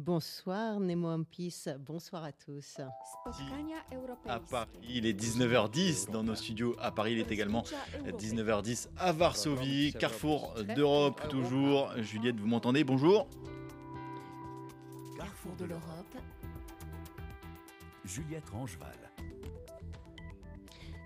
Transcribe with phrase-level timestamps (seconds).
[0.00, 2.78] Bonsoir Nemo Ampis, bonsoir à tous.
[4.26, 6.74] À Paris, il est 19h10 dans nos studios.
[6.80, 7.64] À Paris, il est également
[8.06, 11.92] 19h10 à Varsovie, carrefour d'Europe toujours.
[11.98, 13.28] Juliette, vous m'entendez Bonjour.
[15.18, 16.16] Carrefour de l'Europe.
[18.06, 18.96] Juliette Rangeval.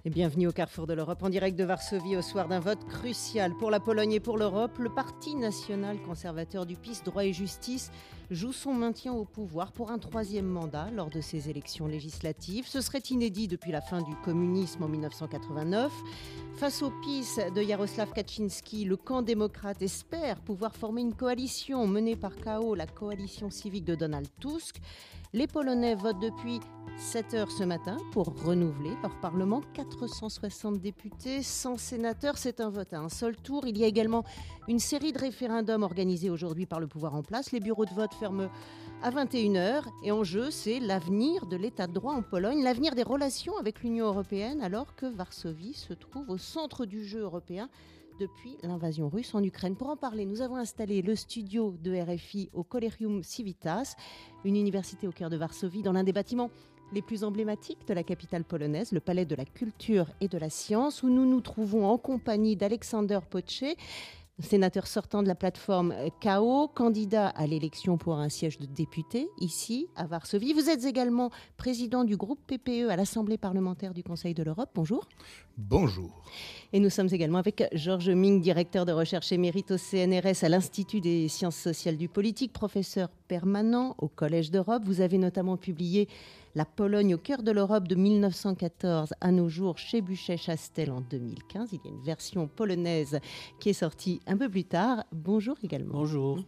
[0.07, 3.55] Et bienvenue au Carrefour de l'Europe en direct de Varsovie au soir d'un vote crucial
[3.57, 4.77] pour la Pologne et pour l'Europe.
[4.79, 7.91] Le Parti national conservateur du PIS Droit et Justice
[8.31, 12.67] joue son maintien au pouvoir pour un troisième mandat lors de ces élections législatives.
[12.69, 15.91] Ce serait inédit depuis la fin du communisme en 1989.
[16.57, 22.17] Face au PIS de Jaroslav Kaczynski, le camp démocrate espère pouvoir former une coalition menée
[22.17, 24.83] par KO, la coalition civique de Donald Tusk.
[25.35, 26.61] Les Polonais votent depuis
[26.97, 29.63] 7 heures ce matin pour renouveler leur Parlement.
[29.73, 32.39] 460 députés, 100 sénateurs.
[32.39, 33.67] C'est un vote à un seul tour.
[33.67, 34.23] Il y a également
[34.69, 37.51] une série de référendums organisés aujourd'hui par le pouvoir en place.
[37.51, 38.49] Les bureaux de vote ferment
[39.03, 39.83] à 21h.
[40.05, 43.83] Et en jeu, c'est l'avenir de l'état de droit en Pologne, l'avenir des relations avec
[43.83, 47.69] l'Union européenne, alors que Varsovie se trouve au centre du jeu européen
[48.19, 49.77] depuis l'invasion russe en Ukraine.
[49.77, 53.97] Pour en parler, nous avons installé le studio de RFI au Colerium Civitas,
[54.45, 56.51] une université au cœur de Varsovie, dans l'un des bâtiments
[56.93, 60.51] les plus emblématiques de la capitale polonaise, le Palais de la Culture et de la
[60.51, 63.65] Science, où nous nous trouvons en compagnie d'Alexander Poche,
[64.41, 69.89] sénateur sortant de la plateforme KO, candidat à l'élection pour un siège de député ici
[69.95, 70.53] à Varsovie.
[70.53, 74.71] Vous êtes également président du groupe PPE à l'Assemblée parlementaire du Conseil de l'Europe.
[74.75, 75.07] Bonjour.
[75.57, 76.11] Bonjour.
[76.73, 81.01] Et nous sommes également avec Georges Ming, directeur de recherche émérite au CNRS à l'Institut
[81.01, 84.83] des sciences sociales du politique, professeur permanent au Collège d'Europe.
[84.85, 86.09] Vous avez notamment publié
[86.55, 91.71] La Pologne au cœur de l'Europe de 1914 à nos jours chez Buchet-Chastel en 2015.
[91.73, 93.19] Il y a une version polonaise
[93.61, 95.05] qui est sortie un peu plus tard.
[95.13, 95.95] Bonjour également.
[95.95, 96.39] Bonjour.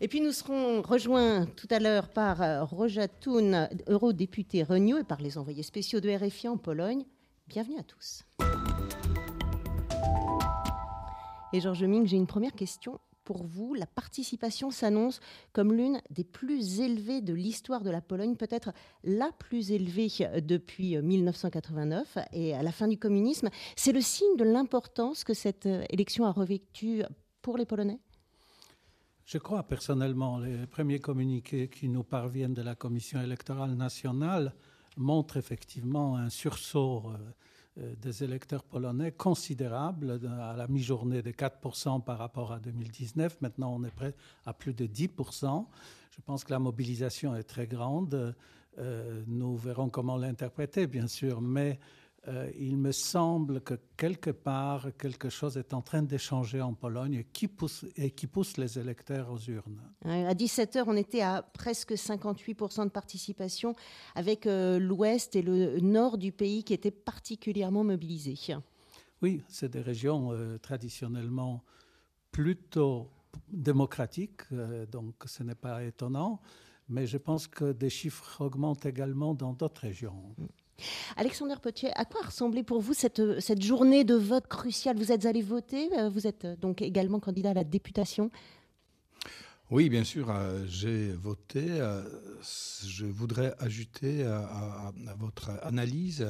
[0.00, 5.20] Et puis nous serons rejoints tout à l'heure par Roja Thun, eurodéputé Renew, et par
[5.20, 7.04] les envoyés spéciaux de RFI en Pologne.
[7.46, 8.24] Bienvenue à tous.
[11.52, 13.74] Et Georges Ming, j'ai une première question pour vous.
[13.74, 15.20] La participation s'annonce
[15.52, 20.08] comme l'une des plus élevées de l'histoire de la Pologne, peut-être la plus élevée
[20.42, 23.48] depuis 1989 et à la fin du communisme.
[23.76, 27.02] C'est le signe de l'importance que cette élection a revêtue
[27.44, 28.00] pour les Polonais?
[29.24, 34.54] Je crois personnellement, les premiers communiqués qui nous parviennent de la Commission électorale nationale
[34.96, 37.18] montrent effectivement un sursaut euh,
[37.76, 43.40] des électeurs polonais considérable à la mi-journée de 4% par rapport à 2019.
[43.40, 44.14] Maintenant, on est prêt
[44.46, 45.66] à plus de 10%.
[46.10, 48.34] Je pense que la mobilisation est très grande.
[48.78, 51.78] Euh, nous verrons comment l'interpréter, bien sûr, mais
[52.26, 57.24] euh, il me semble que quelque part, quelque chose est en train d'échanger en Pologne
[57.32, 59.80] qui pousse, et qui pousse les électeurs aux urnes.
[60.04, 63.74] À 17h, on était à presque 58% de participation,
[64.14, 68.38] avec euh, l'ouest et le nord du pays qui étaient particulièrement mobilisés.
[69.20, 71.62] Oui, c'est des régions euh, traditionnellement
[72.32, 73.10] plutôt
[73.48, 74.42] démocratiques,
[74.90, 76.40] donc ce n'est pas étonnant,
[76.88, 80.34] mais je pense que des chiffres augmentent également dans d'autres régions.
[81.16, 84.96] Alexandre Potier, à quoi ressemblait pour vous cette, cette journée de vote cruciale?
[84.96, 88.30] Vous êtes allé voter, euh, vous êtes euh, donc également candidat à la députation?
[89.70, 91.66] Oui, bien sûr, euh, j'ai voté.
[92.86, 96.26] je voudrais ajouter à, votre analyse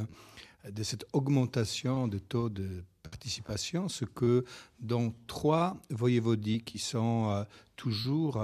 [0.70, 4.44] de cette augmentation de taux de participation, ce que
[4.80, 7.44] dans trois voyevodies qui sont
[7.76, 8.42] toujours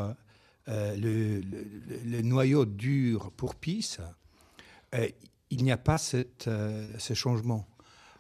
[0.67, 3.99] le, le, noyau dur pour PIS,
[5.51, 7.69] il n'y a pas cette, euh, ce changement.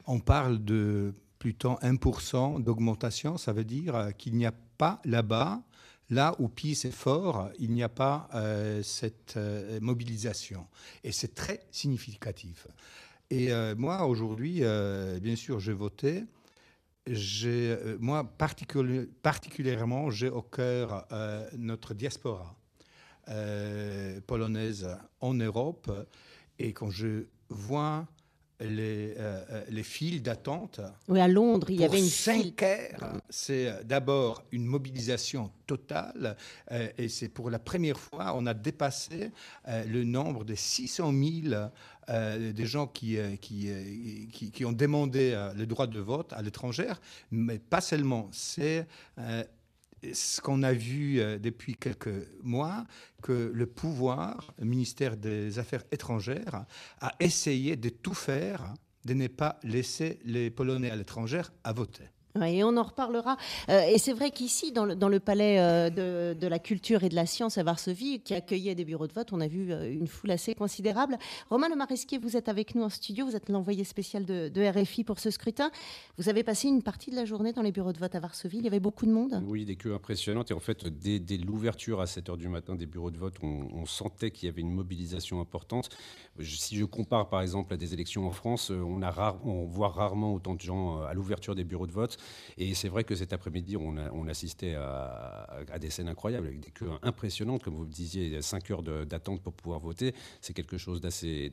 [0.06, 5.62] On parle de plutôt 1% d'augmentation, ça veut dire euh, qu'il n'y a pas là-bas,
[6.10, 9.38] là où PIS est fort, il n'y a pas euh, cette
[9.80, 10.66] mobilisation.
[11.04, 12.66] Et c'est très significatif.
[13.32, 14.62] Et moi, aujourd'hui,
[15.20, 16.24] bien sûr, j'ai voté.
[18.00, 18.24] moi,
[19.22, 21.06] particulièrement, j'ai au cœur
[21.56, 22.56] notre diaspora
[24.26, 24.88] polonaise
[25.20, 25.92] en Europe
[26.60, 28.06] et quand je vois
[28.60, 30.80] les, euh, euh, les files d'attente.
[31.08, 33.20] Oui, à Londres, il y avait une 5 heures.
[33.30, 36.36] C'est euh, d'abord une mobilisation totale
[36.98, 39.30] et c'est pour la première fois, on a dépassé
[39.68, 41.12] le nombre de 600
[41.48, 43.68] 000 des gens qui, qui,
[44.32, 46.92] qui, qui, ont demandé le droit de vote à l'étranger,
[47.30, 48.28] mais pas seulement.
[48.32, 48.88] C'est
[50.12, 52.84] ce qu'on a vu euh, depuis quelques mois,
[53.22, 56.64] que le pouvoir, le ministère des Affaires étrangères,
[57.00, 58.74] a essayé de tout faire
[59.04, 62.04] de ne pas laisser les Polonais à l'étranger à voter.
[62.38, 63.36] Oui, on en reparlera.
[63.68, 67.26] Euh, et c'est vrai qu'ici, dans le, palais euh, de, la culture et de la
[67.26, 70.30] science à Varsovie, qui accueillait des bureaux de vote, on a vu euh, une foule
[70.30, 71.18] assez considérable.
[71.48, 75.02] Romain Le Maresquier, vous êtes avec nous en studio, vous êtes l'envoyé spécial de, RFI
[75.02, 75.70] pour ce scrutin.
[76.18, 78.58] Vous avez passé une partie de la journée dans les bureaux de vote à Varsovie,
[78.58, 80.50] il y avait beaucoup de monde Oui, des queues impressionnantes.
[80.52, 84.30] Et en fait, dès, l'ouverture à 7h du matin des bureaux de vote, on, sentait
[84.30, 85.88] qu'il y avait une mobilisation importante.
[86.42, 90.60] Si je compare par exemple à des élections en France, on voit rarement autant de
[90.60, 92.19] gens à l'ouverture des bureaux de vote.
[92.58, 96.90] Et c'est vrai que cet après-midi, on, assistait à, des scènes incroyables, avec des queues
[97.02, 100.14] impressionnantes, comme vous le disiez, 5 heures d'attente pour pouvoir voter.
[100.40, 101.50] C'est quelque chose d'assez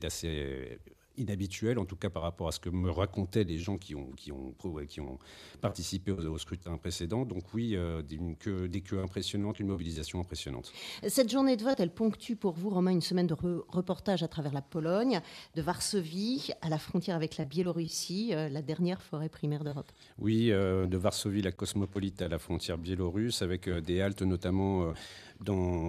[1.17, 4.11] inhabituel, en tout cas par rapport à ce que me racontaient les gens qui ont,
[4.15, 4.53] qui ont,
[4.87, 5.19] qui ont
[5.61, 7.25] participé au, scrutin précédent.
[7.25, 10.71] Donc oui, euh, des, queues, des queues impressionnantes, une mobilisation impressionnante.
[11.07, 13.35] Cette journée de vote, elle ponctue pour vous, Romain, une semaine de
[13.67, 15.21] reportage à travers la Pologne,
[15.55, 19.91] de Varsovie à la frontière avec la Biélorussie, euh, la dernière forêt primaire d'Europe.
[20.19, 24.93] Oui, euh, de Varsovie, la cosmopolite, à la frontière biélorusse, avec des haltes notamment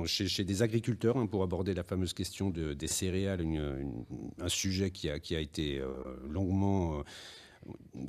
[0.06, 3.44] chez, des agriculteurs hein, pour aborder la fameuse question des céréales,
[4.40, 5.88] un sujet qui a, été euh,
[6.28, 7.02] longuement, euh,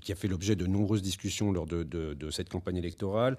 [0.02, 3.38] qui a fait l'objet de nombreuses discussions lors de, cette campagne électorale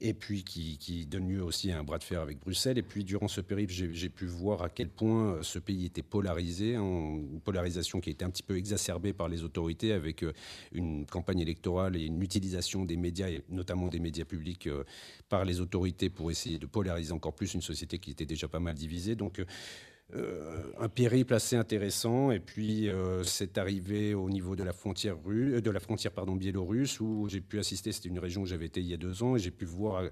[0.00, 2.78] et puis qui, donne lieu aussi à un bras de fer avec Bruxelles.
[2.78, 6.02] Et puis durant ce périple, j'ai pu voir à quel point euh, ce pays était
[6.02, 10.32] polarisé, une polarisation qui a été un petit peu exacerbée par les autorités avec euh,
[10.72, 14.84] une campagne électorale et une utilisation des médias, et notamment des médias publics, euh,
[15.28, 18.60] par les autorités pour essayer de polariser encore plus une société qui était déjà pas
[18.60, 19.16] mal divisée.
[19.16, 19.42] Donc
[20.14, 22.30] euh, un périple assez intéressant.
[22.30, 26.34] Et puis, euh, c'est arrivé au niveau de la frontière, euh, de la frontière pardon,
[26.34, 27.92] biélorusse, où j'ai pu assister.
[27.92, 30.04] C'était une région où j'avais été il y a deux ans, et j'ai pu voir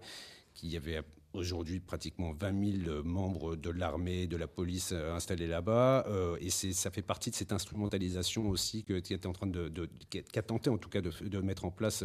[0.53, 1.01] qu'il y avait
[1.33, 6.07] aujourd'hui pratiquement 20 000 membres de l'armée, de la police installés là-bas.
[6.41, 9.71] et ça fait partie de cette instrumentalisation aussi qui était en train de,
[10.09, 12.05] qu'a tenté en tout cas de, mettre en place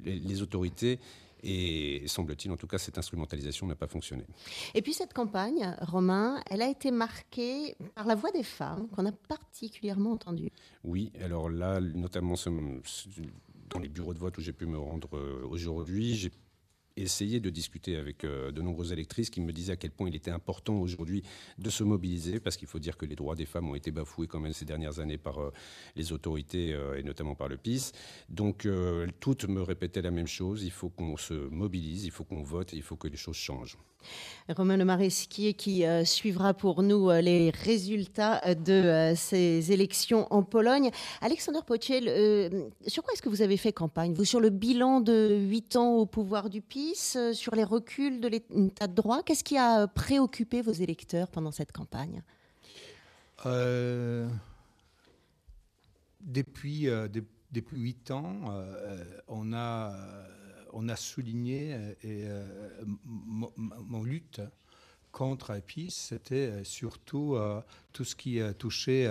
[0.00, 0.98] les autorités
[1.44, 4.24] et semble-t-il, en tout cas, cette instrumentalisation n'a pas fonctionné.
[4.74, 9.04] Et puis cette campagne, Romain, elle a été marquée par la voix des femmes qu'on
[9.04, 10.50] a particulièrement entendue.
[10.82, 12.34] Oui, alors là, notamment
[13.70, 16.30] dans les bureaux de vote où j'ai pu me rendre euh, aujourd'hui, j'ai
[16.96, 20.14] essayé de discuter avec euh, de nombreuses électrices qui me disaient à quel point il
[20.14, 21.22] était important aujourd'hui
[21.58, 24.26] de se mobiliser, parce qu'il faut dire que les droits des femmes ont été bafoués
[24.26, 25.52] quand même ces dernières années par euh,
[25.96, 27.92] les autorités euh, et notamment par le PIS.
[28.28, 28.68] Donc
[29.20, 32.72] toutes me répétaient la même chose, il faut qu'on se mobilise, il faut qu'on vote
[32.72, 33.76] il faut que les choses changent.
[34.48, 40.26] Romain Le Maresquier qui euh, suivra pour nous euh, les résultats euh, de ces élections
[40.30, 40.90] en Pologne.
[41.22, 42.04] Alexander Potiel,
[42.86, 46.06] sur quoi est-ce que vous avez fait campagne sur le bilan de huit ans au
[46.06, 49.22] pouvoir du PIS, sur les reculs de l'état de droit?
[49.22, 52.22] Qu'est-ce qui a préoccupé vos électeurs pendant cette campagne?
[56.20, 56.88] Depuis
[57.52, 58.40] depuis huit ans,
[59.28, 59.92] on a
[60.74, 62.44] on a souligné euh, et euh,
[63.16, 64.42] mon lutte
[65.12, 67.36] contre PIS, c'était euh, surtout
[67.92, 69.08] tout ce qui touchait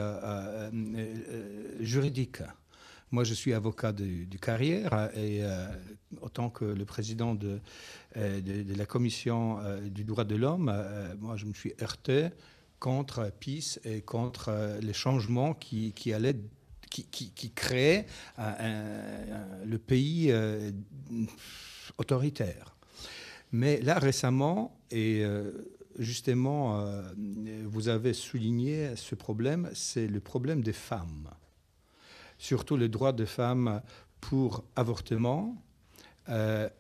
[1.80, 2.40] juridique.
[3.12, 5.44] Moi, je suis avocat de, carrière et
[6.22, 7.60] en tant que le président de,
[8.16, 10.74] la commission du droit de l'homme,
[11.20, 12.30] moi, je me suis heurté
[12.80, 16.36] contre PIS et contre les changements qui allaient
[17.02, 18.06] qui, crée
[18.38, 20.72] le pays euh,
[21.98, 22.76] autoritaire.
[23.52, 25.52] Mais là, récemment, et euh,
[25.98, 27.04] justement, euh,
[27.66, 31.30] vous avez souligné ce problème, c'est le problème des femmes.
[32.38, 33.82] Surtout le droit des femmes
[34.22, 35.62] pour avortement,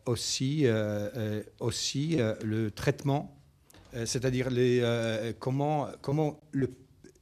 [0.05, 0.65] aussi,
[1.59, 3.37] aussi le traitement,
[3.93, 4.47] c'est-à-dire
[5.39, 6.69] comment, comment le,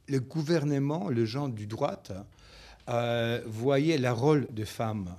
[0.06, 2.00] le, gouvernement, le genre du droit,
[2.88, 5.14] euh, voyait le rôle des femmes.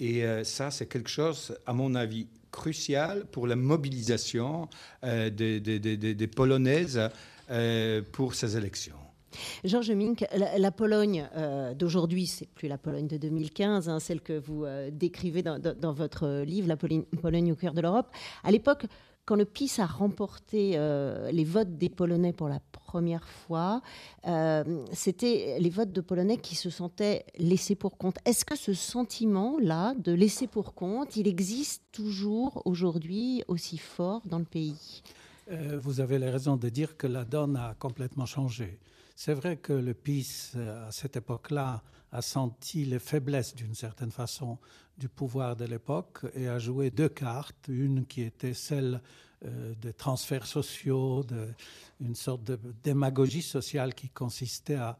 [0.00, 4.68] Et euh, ça, c'est quelque chose, à mon avis, crucial pour la mobilisation
[5.02, 7.00] euh, des, Polonaises
[8.12, 8.96] pour ces élections.
[9.64, 11.28] Georges Mink, la, Pologne
[11.76, 16.68] d'aujourd'hui, c'est plus la Pologne de 2015, hein, celle que vous décrivez dans, votre livre,
[16.68, 18.06] La Pologne au cœur de l'Europe.
[18.44, 18.86] À l'époque,
[19.24, 23.80] quand le PIS a remporté euh, les votes des Polonais pour la première fois,
[24.26, 28.18] euh, c'était les votes de Polonais qui se sentaient laissés pour compte.
[28.24, 34.38] Est-ce que ce sentiment-là de laisser pour compte, il existe toujours aujourd'hui aussi fort dans
[34.38, 35.02] le pays?
[35.50, 38.78] Euh, Vous avez raison de dire que la donne a complètement changé.
[39.16, 41.82] C'est vrai que le PIS, à cette époque-là,
[42.14, 44.58] a senti les faiblesses d'une certaine façon
[44.96, 49.02] du pouvoir de l'époque et a joué deux cartes, une qui était celle
[49.44, 51.48] euh, des transferts sociaux, de,
[52.00, 54.96] une sorte de démagogie sociale qui consistait à,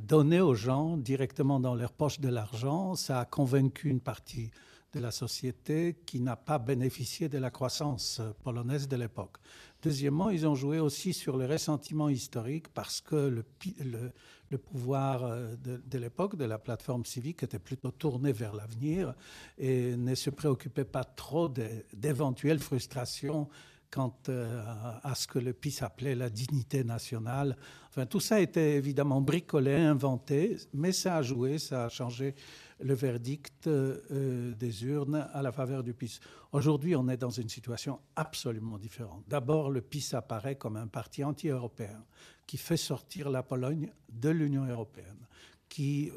[0.00, 2.96] donner aux gens directement dans leur poche de l'argent.
[2.96, 4.50] Ça a convaincu une partie
[4.96, 9.36] de la société qui n'a pas bénéficié de la croissance polonaise de l'époque.
[9.82, 15.82] Deuxièmement, ils ont joué aussi sur le ressentiment historique parce que le, pouvoir euh, de,
[15.86, 19.14] de l'époque, de la plateforme civique, était plutôt tourné vers l'avenir
[19.58, 21.52] et ne se préoccupait pas trop
[21.92, 23.48] d'éventuelles frustrations
[23.90, 24.62] quant euh,
[25.02, 27.56] à ce que le PIS appelait la dignité nationale.
[27.88, 32.34] Enfin, tout ça était évidemment bricolé, inventé, mais ça a joué, ça a changé
[32.80, 36.20] le verdict euh, des urnes à la faveur du PIS.
[36.52, 39.24] Aujourd'hui, on est dans une situation absolument différente.
[39.28, 42.04] D'abord, le PIS apparaît comme un parti anti-européen
[42.46, 45.26] qui fait sortir la Pologne de l'Union européenne
[45.68, 46.12] qui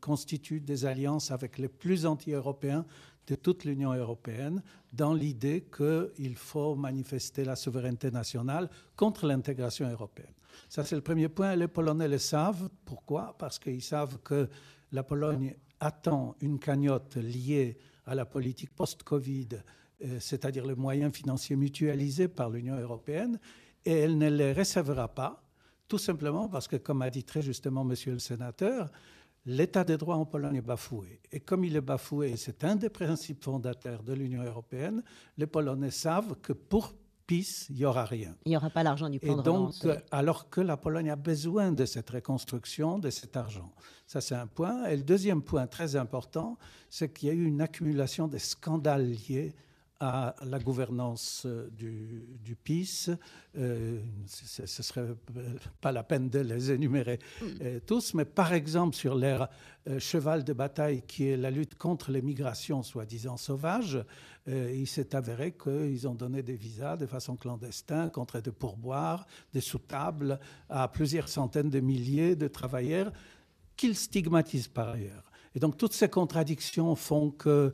[0.00, 2.86] constitue des alliances avec les plus anti-européens
[3.26, 10.32] de toute l'Union européenne dans l'idée qu'il faut manifester la souveraineté nationale contre l'intégration européenne.
[10.68, 11.54] Ça, c'est le premier point.
[11.54, 12.68] Les Polonais le savent.
[12.84, 13.36] Pourquoi?
[13.38, 14.48] Parce qu'ils savent que
[14.92, 19.48] la Pologne attend une cagnotte liée à la politique post-Covid,
[20.04, 23.38] euh, c'est-à-dire les moyens financiers mutualisés par l'Union européenne,
[23.84, 25.42] et elle ne les recevra pas,
[25.88, 28.90] tout simplement parce que, comme a dit très justement Monsieur le sénateur,
[29.46, 31.20] l'état des droits en Pologne est bafoué.
[31.32, 35.02] Et comme il est bafoué, c'est un des principes fondateurs de l'Union européenne,
[35.36, 36.94] les Polonais savent que pour
[37.30, 38.34] PIS, il n'y aura rien.
[38.44, 39.74] Il n'y aura pas l'argent du plan Et donc,
[40.10, 43.72] alors que la Pologne a besoin de cette reconstruction, de cet argent.
[44.08, 44.86] Ça, c'est un point.
[44.86, 46.58] Et le deuxième point très important,
[46.88, 49.54] c'est qu'il y a eu une accumulation des scandales liés
[50.00, 53.10] à la gouvernance euh, du, du PIS.
[53.58, 55.06] Euh, ce ne serait
[55.82, 57.46] pas la peine de les énumérer mm.
[57.60, 59.48] euh, tous, mais par exemple sur leur
[59.98, 63.98] cheval de bataille qui est la lutte contre les migrations soi-disant sauvages,
[64.46, 69.62] il s'est avéré qu'ils ont donné des visas de façon clandestine contre des pourboires, des
[69.62, 70.38] sous-tables
[70.68, 73.10] à plusieurs centaines de milliers de travailleurs
[73.74, 75.32] qu'ils stigmatisent par ailleurs.
[75.54, 77.72] Et donc toutes ces contradictions font que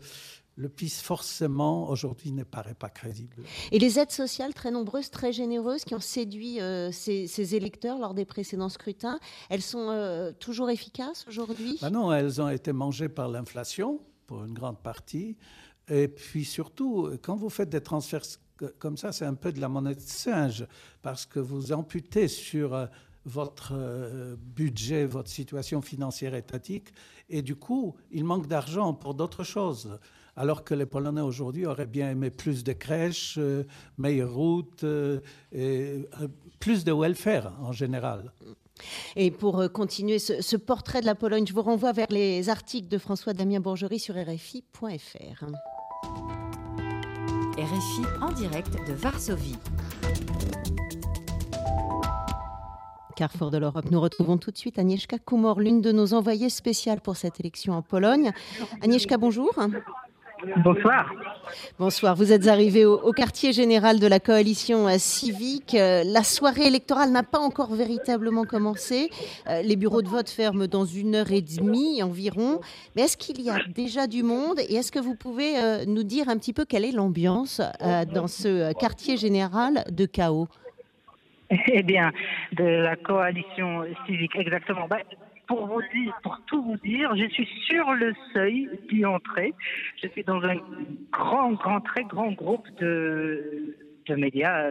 [0.56, 3.36] le PIS, forcément, aujourd'hui, ne paraît pas crédible.
[3.72, 8.14] Et les aides sociales très nombreuses, très généreuses, qui ont séduit euh, ces, électeurs lors
[8.14, 9.20] des précédents scrutins,
[9.50, 11.78] elles sont euh, toujours efficaces aujourd'hui?
[11.82, 15.36] Ben Non, elles ont été mangées par l'inflation, pour une grande partie.
[15.88, 18.24] Et puis surtout, quand vous faites des transferts
[18.78, 20.66] comme ça, c'est un peu de la monnaie de singe,
[21.02, 22.86] parce que vous amputez sur euh,
[23.26, 23.74] votre
[24.36, 26.88] budget, votre situation financière étatique,
[27.28, 29.98] et du coup, il manque d'argent pour d'autres choses
[30.36, 33.64] alors que les Polonais aujourd'hui auraient bien aimé plus de crèches, euh,
[33.98, 35.20] meilleures routes, euh,
[35.52, 36.28] et, euh,
[36.60, 38.32] plus de welfare en général.
[39.16, 42.98] Et pour continuer ce, portrait de la Pologne, je vous renvoie vers les articles de
[42.98, 45.44] François Damien Bourgerie sur RFI.fr.
[47.58, 49.56] RFI en direct de Varsovie.
[53.16, 53.90] Carrefour de l'Europe.
[53.90, 57.72] Nous retrouvons tout de suite Agnieszka Kumor, l'une de nos envoyées spéciales pour cette élection
[57.72, 58.30] en Pologne.
[58.82, 59.54] Agnieszka, bonjour.
[60.58, 61.12] Bonsoir.
[61.78, 62.14] Bonsoir.
[62.14, 65.74] Vous êtes arrivé au, quartier général de la coalition euh, civique.
[65.74, 69.08] Euh, la soirée électorale n'a pas encore véritablement commencé.
[69.48, 72.60] Euh, les bureaux de vote ferment dans une heure et demie environ.
[72.94, 74.58] Mais est-ce qu'il y a déjà du monde?
[74.68, 75.54] Et est-ce que vous pouvez
[75.86, 77.60] nous dire un petit peu quelle est l'ambiance
[78.12, 80.48] dans ce quartier général de chaos
[81.72, 82.12] Eh bien,
[82.52, 84.86] de la coalition civique, exactement.
[84.88, 84.98] Bah,
[85.46, 89.54] pour vous dire, pour tout vous dire, je suis sur le seuil d'y entrer.
[90.02, 90.56] Je suis dans un
[91.10, 93.76] grand, grand, très grand groupe de,
[94.06, 94.70] de médias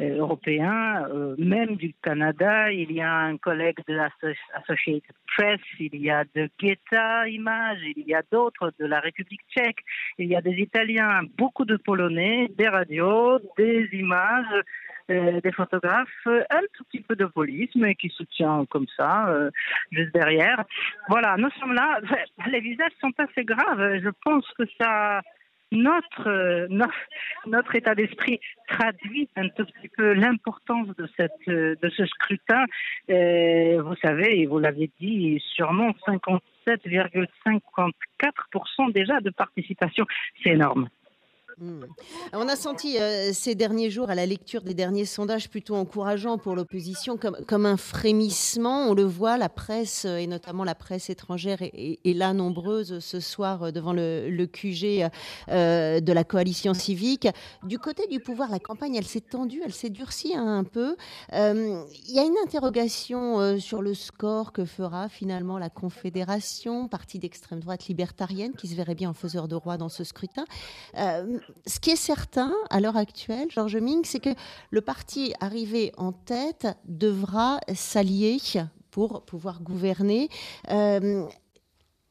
[0.00, 2.72] euh, européens, euh, même du Canada.
[2.72, 8.06] Il y a un collègue de l'Associated Press, il y a de Geta Images, il
[8.06, 9.84] y a d'autres de la République tchèque,
[10.18, 14.62] il y a des Italiens, beaucoup de Polonais, des radios, des images.
[15.10, 19.28] Euh, des photographes, euh, un tout petit peu de police, mais qui soutient comme ça,
[19.28, 19.50] euh,
[19.90, 20.62] juste derrière.
[21.08, 21.98] Voilà, nous sommes là.
[22.50, 24.00] Les visages sont assez graves.
[24.02, 25.22] Je pense que ça,
[25.72, 26.68] notre,
[27.46, 28.38] notre, état d'esprit
[28.68, 32.66] traduit un tout petit peu l'importance de, cette, de ce scrutin.
[33.08, 40.04] vous savez, et vous l'avez dit, sûrement 57,54% déjà de participation.
[40.42, 40.90] C'est énorme.
[41.60, 41.80] Hmm.
[42.34, 46.38] On a senti euh, ces derniers jours, à la lecture des derniers sondages plutôt encourageants
[46.38, 48.88] pour l'opposition, comme, comme, un frémissement.
[48.88, 53.18] On le voit, la presse, euh, et notamment la presse étrangère, est, là nombreuse ce
[53.18, 55.10] soir euh, devant le, QG
[55.48, 57.26] de la coalition civique.
[57.64, 60.96] Du côté du pouvoir, la campagne, elle s'est tendue, elle s'est durcie un peu.
[61.32, 67.60] Il y a une interrogation sur le score que fera finalement la Confédération, parti d'extrême
[67.60, 70.44] droite libertarienne, qui se verrait bien en faiseur de roi dans ce scrutin
[71.66, 74.34] ce qui est certain à l'heure actuelle, Georges Ming, c'est que
[74.70, 78.38] le parti arrivé en tête devra s'allier
[78.90, 80.28] pour pouvoir gouverner.
[80.70, 81.26] Euh,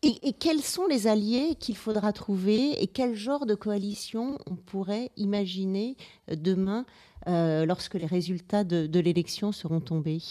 [0.03, 5.12] Et, quels sont les alliés qu'il faudra trouver et quel genre de coalition on pourrait
[5.17, 6.86] imaginer demain
[7.25, 10.22] lorsque les résultats de, l'élection seront tombés?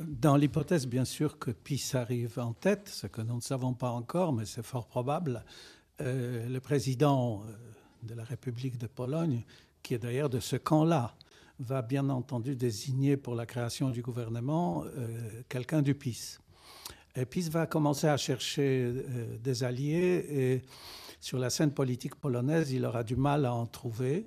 [0.00, 3.90] Dans l'hypothèse, bien sûr, que PIS arrive en tête, ce que nous ne savons pas
[3.90, 5.44] encore, mais c'est fort probable,
[6.00, 7.44] le président
[8.02, 9.42] de la République de Pologne,
[9.82, 11.14] qui est d'ailleurs de ce camp-là,
[11.60, 16.38] va bien entendu désigner pour la création du gouvernement euh, quelqu'un du PIS.
[17.14, 20.62] Et PIS va commencer à chercher euh, des alliés et
[21.20, 24.26] sur la scène politique polonaise, il aura du mal à en trouver.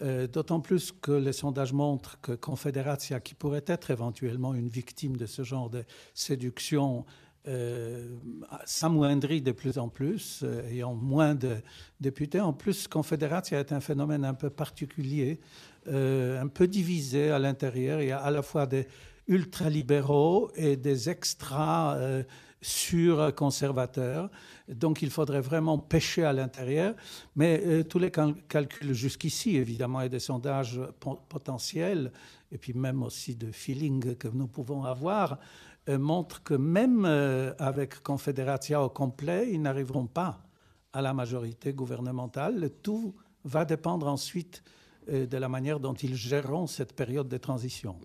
[0.00, 5.18] Euh, d'autant plus que les sondages montrent que Confédératia, qui pourrait être éventuellement une victime
[5.18, 5.84] de ce genre de
[6.14, 7.04] séduction,
[7.48, 8.16] euh,
[8.64, 11.56] s'amoindrit de plus en plus, ayant moins de
[12.00, 12.40] députés.
[12.40, 15.40] En plus, Confédératia est un phénomène un peu particulier
[15.88, 18.02] euh, un peu divisé à l'intérieur.
[18.02, 18.86] Il y a à la fois des
[19.28, 22.22] ultralibéraux et des extra euh,
[22.60, 24.28] sur-conservateurs.
[24.68, 26.94] Donc il faudrait vraiment pêcher à l'intérieur.
[27.34, 30.78] Mais euh, tous les calculs jusqu'ici, évidemment, et des sondages
[31.30, 32.12] potentiels,
[32.52, 35.38] et puis même aussi de feeling que nous pouvons avoir,
[35.98, 37.04] montrent que même
[37.58, 40.40] avec Confédératia au complet, ils n'arriveront pas
[40.92, 42.70] à la majorité gouvernementale.
[42.82, 44.62] Tout va dépendre ensuite
[45.08, 47.96] euh, de la manière dont ils géreront cette période de transition.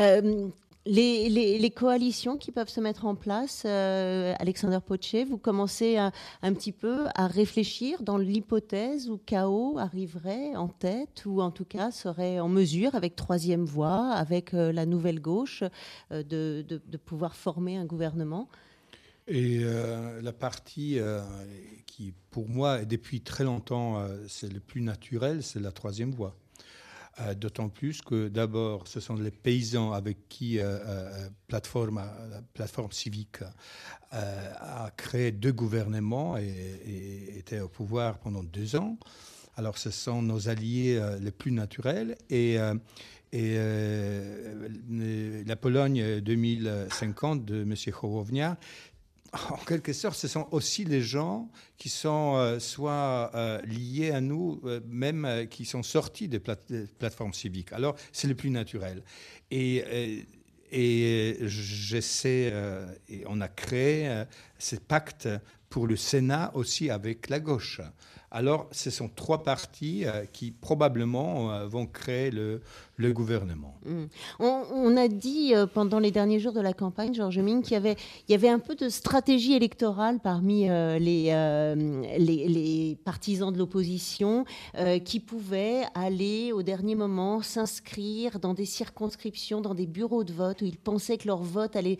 [0.00, 0.48] Euh,
[0.88, 6.72] les, coalitions qui peuvent se mettre en place, euh, Alexander Poche, vous commencez un petit
[6.72, 12.40] peu à réfléchir dans l'hypothèse où Chaos arriverait en tête ou en tout cas serait
[12.40, 15.62] en mesure, avec troisième voie, avec la nouvelle gauche,
[16.10, 18.48] de, de, pouvoir former un gouvernement?
[19.28, 21.20] Et euh, la partie euh,
[21.86, 26.12] qui, pour moi, et depuis très longtemps, euh, c'est le plus naturel, c'est la troisième
[26.12, 26.34] voie.
[27.36, 30.58] D'autant plus que d'abord, ce sont les paysans avec qui
[31.48, 31.96] plateforme,
[32.30, 33.38] la plateforme civique
[34.12, 38.98] a créé deux gouvernements et, était au pouvoir pendant deux ans.
[39.56, 42.56] Alors, ce sont nos alliés les plus naturels et
[45.46, 47.74] la Pologne 2050 de M.
[48.00, 48.56] Hołownia
[49.50, 54.20] en quelque sorte, ce sont aussi les gens qui sont euh, soit euh, liés à
[54.20, 57.72] nous, euh, même qui sont sortis des, plateformes civiques.
[57.72, 59.02] Alors, c'est le plus naturel.
[59.50, 60.26] Et,
[60.70, 62.52] et j'essaie,
[63.08, 64.24] et on a créé
[64.58, 65.28] ce pacte
[65.70, 67.80] pour le Sénat aussi avec la gauche.
[68.30, 72.60] Alors, ce sont trois partis qui probablement vont créer le,
[73.12, 73.74] gouvernement.
[73.86, 74.04] Mm.
[74.40, 77.72] On, a dit euh, pendant les derniers jours de la campagne, Georges Ming, qu'il
[78.28, 81.74] y avait, un peu de stratégie électorale parmi euh, euh,
[82.18, 84.44] les, partisans de l'opposition
[85.04, 90.62] qui pouvaient aller au dernier moment s'inscrire dans des circonscriptions, dans des bureaux de vote
[90.62, 91.98] où ils pensaient que leur vote allait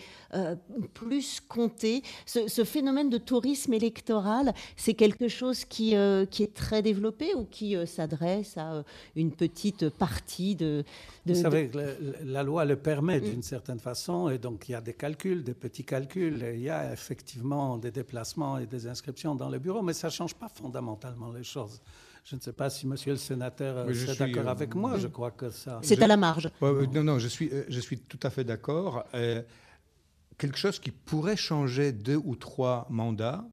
[0.94, 2.02] plus compter.
[2.26, 5.94] Ce, phénomène de tourisme électoral, c'est quelque chose qui,
[6.26, 8.84] qui est très développé ou qui s'adresse à
[9.16, 10.84] une petite partie de,
[11.26, 11.70] vous savez,
[12.24, 15.54] la, loi le permet d'une certaine façon, et donc il y a des calculs, des
[15.54, 19.82] petits calculs, et il y a effectivement des déplacements et des inscriptions dans le bureau,
[19.82, 21.80] mais ça ne change pas fondamentalement les choses.
[22.24, 25.30] Je ne sais pas si monsieur le sénateur est d'accord euh, avec moi, je crois
[25.30, 25.80] que ça...
[25.82, 26.50] C'est à la marge.
[26.60, 29.04] non, non, je suis, euh, je suis tout à fait d'accord.
[29.14, 29.42] Euh,
[30.36, 33.46] quelque chose qui pourrait changer deux ou trois mandats,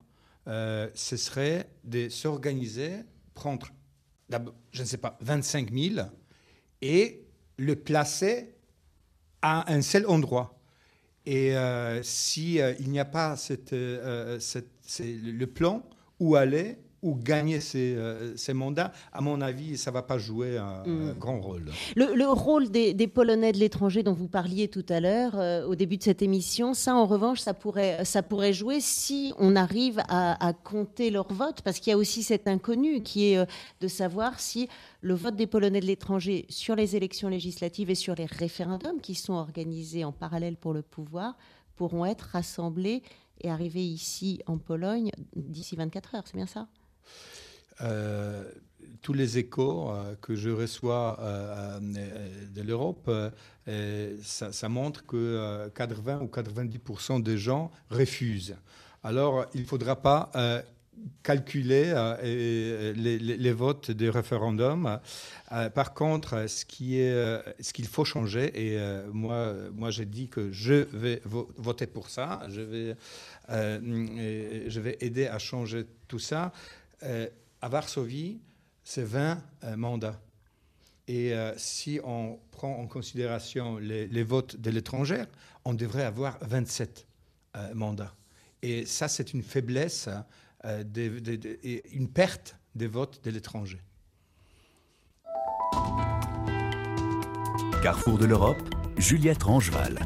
[0.45, 2.97] ce serait de s'organiser,
[3.33, 3.67] prendre,
[4.71, 6.07] je ne sais pas, 25 000
[6.81, 7.25] et
[7.57, 8.55] le placer
[9.41, 10.59] à un seul endroit.
[11.25, 13.35] Et euh, si euh, n'y a pas
[13.73, 14.39] euh,
[14.99, 15.83] le plan
[16.19, 20.17] où aller, ou gagner ces, euh, ces, mandats, à mon avis, ça ne va pas
[20.17, 21.13] jouer un, mm.
[21.19, 21.71] grand rôle.
[21.95, 25.97] Le, rôle des, Polonais de l'étranger dont vous parliez tout à l'heure, euh, au début
[25.97, 30.53] de cette émission, ça, en revanche, ça pourrait, ça pourrait jouer si on arrive à,
[30.63, 33.45] compter leur vote, parce qu'il y a aussi cet inconnu qui est euh,
[33.81, 34.67] de savoir si
[35.01, 39.13] le vote des Polonais de l'étranger sur les élections législatives et sur les référendums qui
[39.13, 41.37] sont organisés en parallèle pour le pouvoir
[41.75, 43.03] pourront être rassemblés
[43.41, 46.23] et arriver ici en Pologne d'ici 24 heures.
[46.25, 46.67] C'est bien ça?
[47.81, 48.43] Euh,
[49.01, 53.11] tous les échos euh, que je reçois euh, de l'Europe,
[54.23, 58.55] ça, montre que 80 ou 90% des gens refusent.
[59.03, 60.31] Alors, il ne faudra pas
[61.23, 64.99] calculer les, les, votes des référendums.
[65.73, 68.79] par contre, ce qui est, ce qu'il faut changer, et
[69.11, 72.95] moi, moi j'ai dit que je vais voter pour ça, je vais,
[73.49, 76.51] je vais aider à changer tout ça
[77.61, 78.39] à Varsovie,
[78.83, 80.19] c'est 20 euh, mandats.
[81.07, 85.23] Et euh, si on prend en considération les, votes de l'étranger,
[85.65, 87.07] on devrait avoir 27
[87.55, 88.15] euh, mandats.
[88.61, 90.09] Et ça, c'est une faiblesse,
[90.63, 93.79] et une perte des votes de l'étranger.
[97.83, 98.57] Carrefour de l'Europe,
[98.97, 99.99] Juliette Rangeval.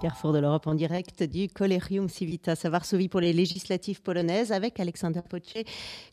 [0.00, 4.80] Carrefour de l'Europe en direct du Colerium Civitas à Varsovie pour les législatives polonaises avec
[4.80, 5.62] Alexander Poche,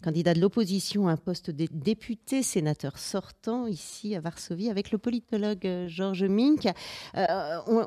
[0.04, 4.98] candidat de l'opposition à un poste de député sénateur sortant ici à Varsovie avec le
[4.98, 6.68] politologue euh, Georges Mink.
[7.16, 7.26] Euh,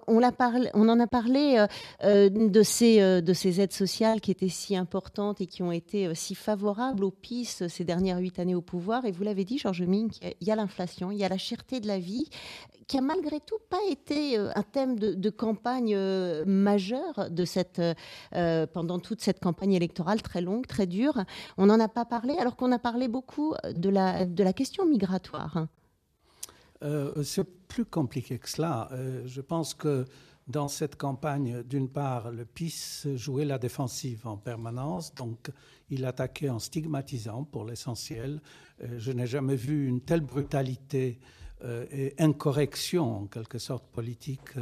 [0.07, 1.67] on, en a parlé
[2.03, 6.15] euh, de, ces, de ces aides sociales qui étaient si importantes et qui ont été
[6.15, 9.05] si favorables au PIS ces dernières huit années au pouvoir.
[9.05, 11.79] Et vous l'avez dit, Georges Mink, il y a l'inflation, il y a la cherté
[11.79, 12.25] de la vie
[12.87, 17.81] qui a malgré tout pas été un thème de, campagne euh, majeur de cette,
[18.35, 21.25] euh, pendant toute cette campagne électorale très longue, très dure.
[21.59, 24.87] On n'en a pas parlé alors qu'on a parlé beaucoup de la, de la question
[24.87, 25.67] migratoire.
[27.23, 28.89] C'est plus compliqué que cela.
[29.27, 30.07] je pense que
[30.49, 35.51] dans cette campagne, d'une part, le PIS jouait la défensive en permanence, donc
[35.91, 38.41] il attaquait en stigmatisant pour l'essentiel.
[38.97, 41.40] je n'ai jamais vu une telle brutalité euh,
[41.91, 44.57] et incorrection en quelque sorte politique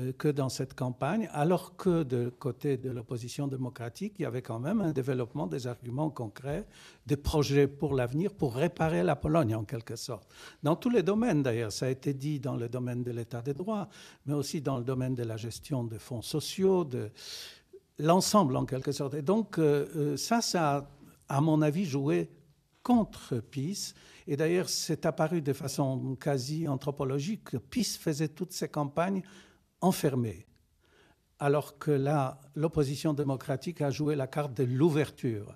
[0.00, 4.42] euh, que dans cette campagne, alors que de côté de l'opposition démocratique, il y avait
[4.42, 6.66] quand même un développement des arguments concrets,
[7.06, 10.28] des projets pour l'avenir, pour réparer la Pologne en quelque sorte.
[10.64, 13.54] Dans tous les domaines d'ailleurs, ça a été dit dans le domaine de l'état des
[13.54, 13.88] droits,
[14.26, 17.10] mais aussi dans le domaine de la gestion des fonds sociaux, de
[17.98, 19.14] l'ensemble en quelque sorte.
[19.14, 20.90] Et donc euh, ça, ça a,
[21.28, 22.28] à mon avis, joué
[22.82, 23.94] contre PIS
[24.26, 29.22] et d'ailleurs, c'est apparu de façon quasi anthropologique que PIS faisait toutes ces campagnes
[29.80, 30.46] enfermées,
[31.38, 35.54] alors que là, l'opposition démocratique a joué la carte de l'ouverture.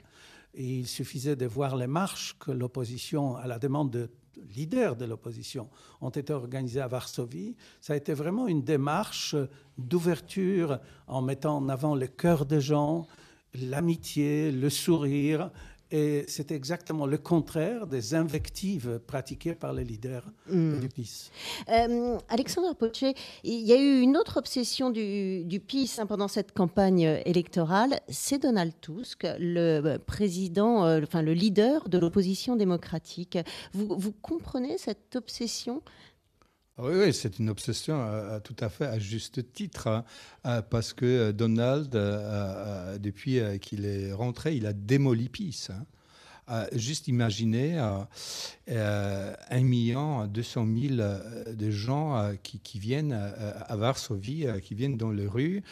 [0.54, 4.10] il suffisait de voir les marches que l'opposition, à la demande de
[4.54, 5.68] leaders de l'opposition,
[6.00, 7.56] ont été organisées à Varsovie.
[7.80, 9.34] Ça a été vraiment une démarche
[9.78, 13.06] d'ouverture en mettant en avant le cœur des gens,
[13.54, 15.50] l'amitié, le sourire,
[15.90, 20.80] et c'est exactement le contraire des invectives pratiquées par les leaders mm.
[20.80, 21.30] du PIS.
[21.68, 23.04] Euh, Alexandre Poche,
[23.44, 28.00] il y a eu une autre obsession du, du PIS hein, pendant cette campagne électorale,
[28.08, 33.38] c'est Donald Tusk, le président, euh, enfin le leader de l'opposition démocratique.
[33.72, 35.82] Vous, vous comprenez cette obsession
[36.78, 40.04] oui, oui c'est une obsession euh, euh, tout à fait à juste titre, hein,
[40.46, 45.68] euh, parce que Donald, depuis qu'il est rentré, il a démoli PIS.
[45.70, 46.66] Hein.
[46.72, 47.78] juste imaginez
[48.68, 51.10] euh, 1 million 200 000
[51.52, 55.62] de gens qui, viennent à Varsovie, qui viennent dans les rues.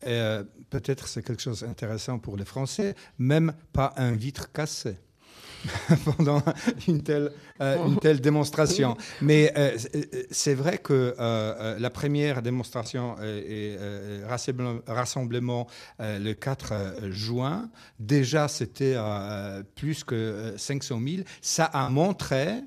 [0.00, 4.96] Peut-être c'est quelque chose d'intéressant pour les Français, même pas un vitre cassé.
[6.16, 6.42] pendant
[6.88, 8.96] une telle, euh, une telle démonstration.
[9.20, 9.76] Mais euh,
[10.30, 13.76] c'est vrai que euh, la première démonstration et
[14.88, 15.66] rassemblement
[15.98, 18.96] le 4 juin, déjà c'était
[19.74, 21.22] plus que 500 000.
[21.40, 22.60] Ça a montré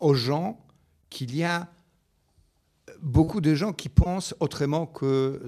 [0.00, 0.58] aux gens
[1.10, 1.68] qu'il y a
[3.02, 5.42] beaucoup de gens qui pensent autrement que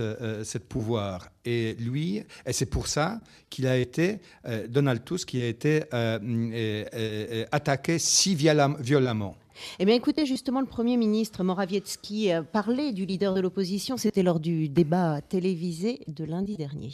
[0.00, 1.28] euh, cette pouvoir.
[1.44, 5.84] Et lui, et c'est pour ça qu'il a été, euh, Donald Tusk, qui a été
[5.94, 9.36] euh, attaqué si violemment.
[9.78, 13.96] Eh bien, écoutez, justement, le Premier ministre Morawiecki parlait du leader de l'opposition.
[13.96, 16.92] C'était lors du débat télévisé de lundi dernier.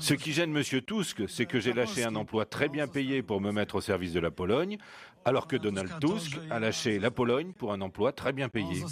[0.00, 0.62] Ce qui gêne M.
[0.86, 4.12] Tusk, c'est que j'ai lâché un emploi très bien payé pour me mettre au service
[4.12, 4.78] de la Pologne,
[5.24, 8.82] alors que Donald Tusk a lâché la Pologne pour un emploi très bien payé.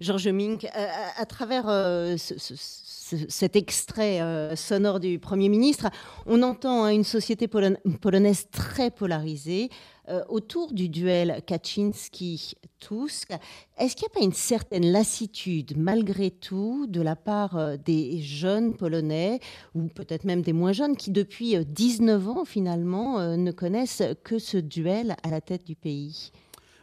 [0.00, 0.86] Georges Mink, euh,
[1.16, 2.16] à, travers euh,
[3.28, 5.88] cet extrait euh, sonore du Premier ministre,
[6.26, 9.70] on entend hein, une société polonaise très polarisée
[10.30, 13.30] autour du duel Kaczynski-Tusk.
[13.76, 18.74] Est-ce qu'il n'y a pas une certaine lassitude, malgré tout, de la part des jeunes
[18.74, 19.38] Polonais,
[19.74, 24.56] ou peut-être même des moins jeunes, qui depuis 19 ans, finalement, ne connaissent que ce
[24.56, 26.32] duel à la tête du pays?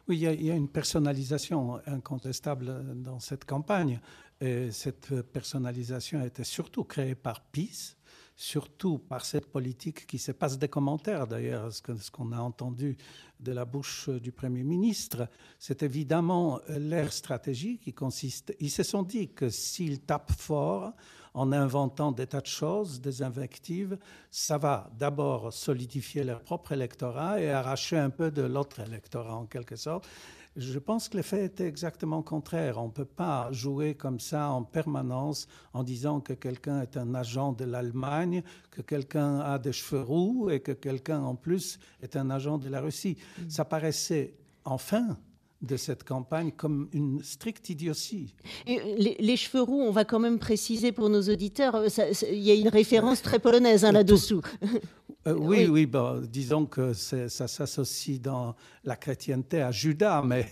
[0.08, 4.00] Oui, il y, a, une personnalisation incontestable dans cette campagne.
[4.42, 7.96] Et cette personnalisation a été surtout créée par PIS,
[8.36, 12.98] surtout par cette politique qui se passe des commentaires d'ailleurs, ce qu'on a entendu
[13.40, 19.04] de la bouche du Premier ministre, c'est évidemment leur stratégie qui consiste, ils se sont
[19.04, 20.92] dit que s'ils tapent fort,
[21.36, 23.98] en inventant des tas de choses, des invectives,
[24.32, 29.46] ça va d'abord solidifier leur propre électorat et arracher un peu de l'autre électorat en
[29.46, 30.08] quelque sorte.
[30.56, 32.78] Je pense que l'effet était exactement contraire.
[32.78, 37.14] On ne peut pas jouer comme ça en permanence en disant que quelqu'un est un
[37.14, 38.42] agent de l'Allemagne,
[38.72, 42.70] que quelqu'un a des cheveux roux et que quelqu'un en plus est un agent de
[42.70, 43.18] la Russie.
[43.38, 43.50] Mm.
[43.50, 45.18] Ça paraissait enfin
[45.62, 48.34] de cette campagne comme une stricte idiotie.
[48.66, 51.88] les, cheveux roux, on va quand même préciser pour nos auditeurs, euh,
[52.32, 54.42] il y a une référence très polonaise hein, là-dessous.
[55.28, 55.90] Euh, oui, oui,
[56.30, 60.48] disons que ça s'associe dans la chrétienté à Judas, mais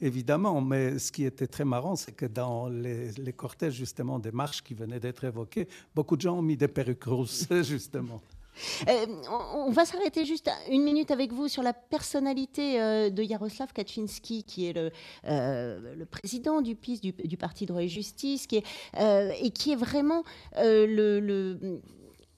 [0.00, 0.60] évidemment.
[0.60, 4.62] Mais ce qui était très marrant, c'est que dans les, les, cortèges justement des marches
[4.62, 8.20] qui venaient d'être évoquées, beaucoup de gens ont mis des perruques rousses, justement.
[8.88, 13.72] Euh, on va s'arrêter juste une minute avec vous sur la personnalité euh, de Jaroslav
[13.72, 14.90] Kaczynski, qui est le,
[15.26, 18.64] euh, président du PIS, du, Parti droit et justice, qui est,
[19.42, 20.24] et qui est vraiment
[20.56, 21.80] le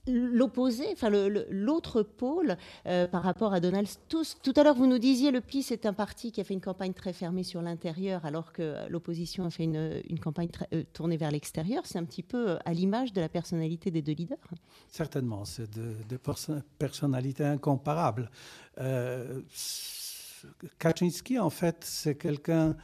[0.09, 4.39] l'opposé, enfin l'autre pôle euh, par rapport à Donald Tusk.
[4.43, 6.61] Tout à l'heure, vous nous disiez le PIS est un parti qui a fait une
[6.61, 11.31] campagne très fermée sur l'intérieur, alors que l'opposition a fait une, campagne euh, tournée vers
[11.31, 11.87] l'extérieur.
[11.87, 14.39] C'est un petit peu euh, à l'image de la personnalité des deux leaders.
[14.89, 16.19] Certainement, c'est des
[16.79, 18.31] personnalités incomparables.
[20.79, 22.77] Kaczynski, en fait, c'est quelqu'un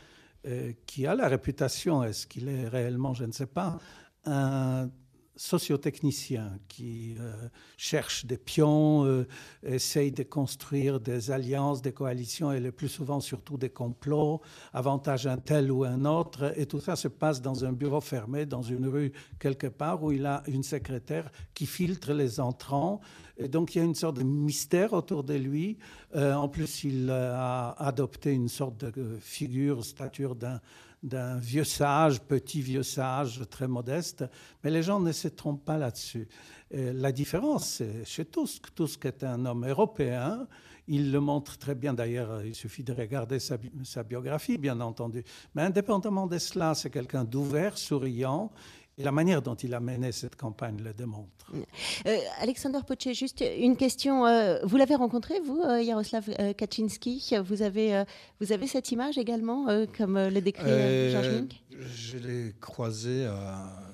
[0.87, 3.79] qui a la réputation, est-ce qu'il est réellement, je ne sais pas,
[4.27, 4.91] un
[5.37, 9.27] sociotechnicien qui euh, cherche des pions, euh,
[9.65, 14.41] essaye de construire des alliances, des coalitions et le plus souvent surtout des complots,
[14.73, 16.53] avantage un tel ou un autre.
[16.57, 20.13] Et tout ça se passe dans un bureau fermé, dans une rue quelque part où
[20.13, 23.01] il a une secrétaire qui filtre les entrants.
[23.37, 25.79] Et donc il y a une sorte de mystère autour de lui.
[26.15, 30.61] Euh, en plus, il a adopté une sorte de figure, stature d'un
[31.05, 34.25] d'un vieux sage, petit vieux sage, très modeste,
[34.65, 36.27] mais les gens ne se trompent pas là-dessus.
[36.71, 38.75] La différence, c'est chez Tusk.
[38.75, 40.49] Tusk est un homme européen.
[40.89, 45.23] Il le montre très bien d'ailleurs, il suffit de regarder sa, sa biographie, bien entendu.
[45.55, 48.51] Mais indépendamment de cela, c'est quelqu'un d'ouvert, souriant.
[48.97, 51.53] Et la manière dont il a mené cette campagne le démontre.
[52.07, 54.25] Euh, Alexander Poche, juste une question.
[54.25, 57.35] Euh, vous l'avez rencontré, vous, euh, Jaroslav Kaczynski?
[57.45, 58.05] Vous avez,
[58.41, 63.29] vous avez cette image également, comme le décrit Georges Mink Je l'ai croisé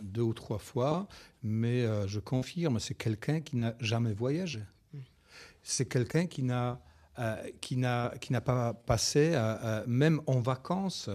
[0.03, 1.09] deux ou trois fois,
[1.43, 4.61] mais je confirme, c'est quelqu'un qui n'a jamais voyagé.
[4.93, 4.99] Hmm.
[5.63, 6.79] C'est quelqu'un qui n'a
[7.19, 11.11] euh, qui n'a pas passé, euh, euh, même en vacances,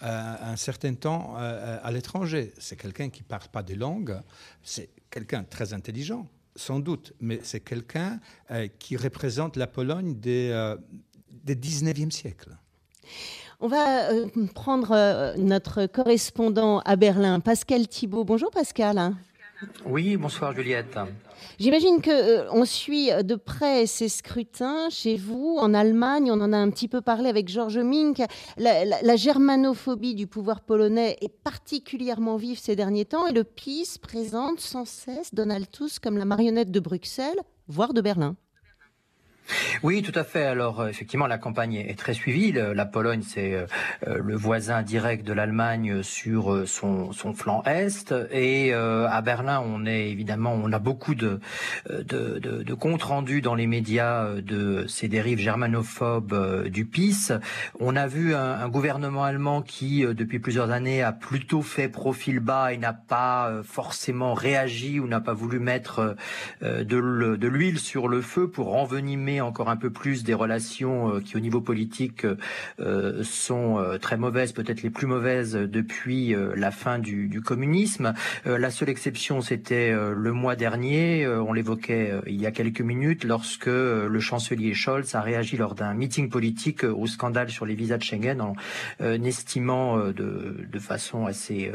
[0.00, 2.52] un certain temps à l'étranger.
[2.58, 4.20] C'est quelqu'un qui ne parle pas des langues,
[4.62, 8.20] c'est quelqu'un très intelligent, sans doute, mais c'est quelqu'un
[8.78, 10.74] qui représente la Pologne des,
[11.30, 12.50] des 19e siècle.
[13.60, 14.10] On va
[14.54, 18.24] prendre notre correspondant à Berlin, Pascal Thibault.
[18.24, 19.14] Bonjour Pascal.
[19.86, 20.98] Oui, bonsoir Juliette.
[21.58, 26.30] J'imagine que euh, suit de près ces scrutins chez vous, en Allemagne.
[26.30, 28.20] On en a un petit peu parlé avec Georges Mink.
[28.58, 34.60] La, germanophobie du pouvoir polonais est particulièrement vive ces derniers temps et le PiS présente
[34.60, 38.36] sans cesse Donald Tusk comme la marionnette de Bruxelles, voire de Berlin.
[39.82, 40.44] Oui, tout à fait.
[40.44, 42.52] Alors euh, effectivement, la campagne est très suivie.
[42.52, 43.66] la Pologne, c'est euh,
[44.06, 48.12] euh, le voisin direct de l'Allemagne sur son, son, flanc est.
[48.32, 51.40] Et à Berlin, on est évidemment, on a beaucoup de,
[51.90, 57.32] de, de, de comptes rendus dans les médias de ces dérives germanophobes du PiS.
[57.80, 62.40] On a vu un, un gouvernement allemand qui, depuis plusieurs années, a plutôt fait profil
[62.40, 66.16] bas et n'a pas forcément réagi ou n'a pas voulu mettre
[66.62, 71.36] de l'huile sur le feu pour envenimer encore un peu plus des relations euh, qui
[71.36, 72.26] au niveau politique
[72.80, 78.14] euh, sont euh, très mauvaises, peut-être les plus mauvaises depuis la fin du, communisme.
[78.44, 83.66] la seule exception, c'était le mois dernier, on l'évoquait il y a quelques minutes, lorsque
[83.66, 88.02] le chancelier Scholz a réagi lors d'un meeting politique au scandale sur les visas de
[88.02, 88.54] Schengen en
[89.00, 91.70] estimant de, façon assez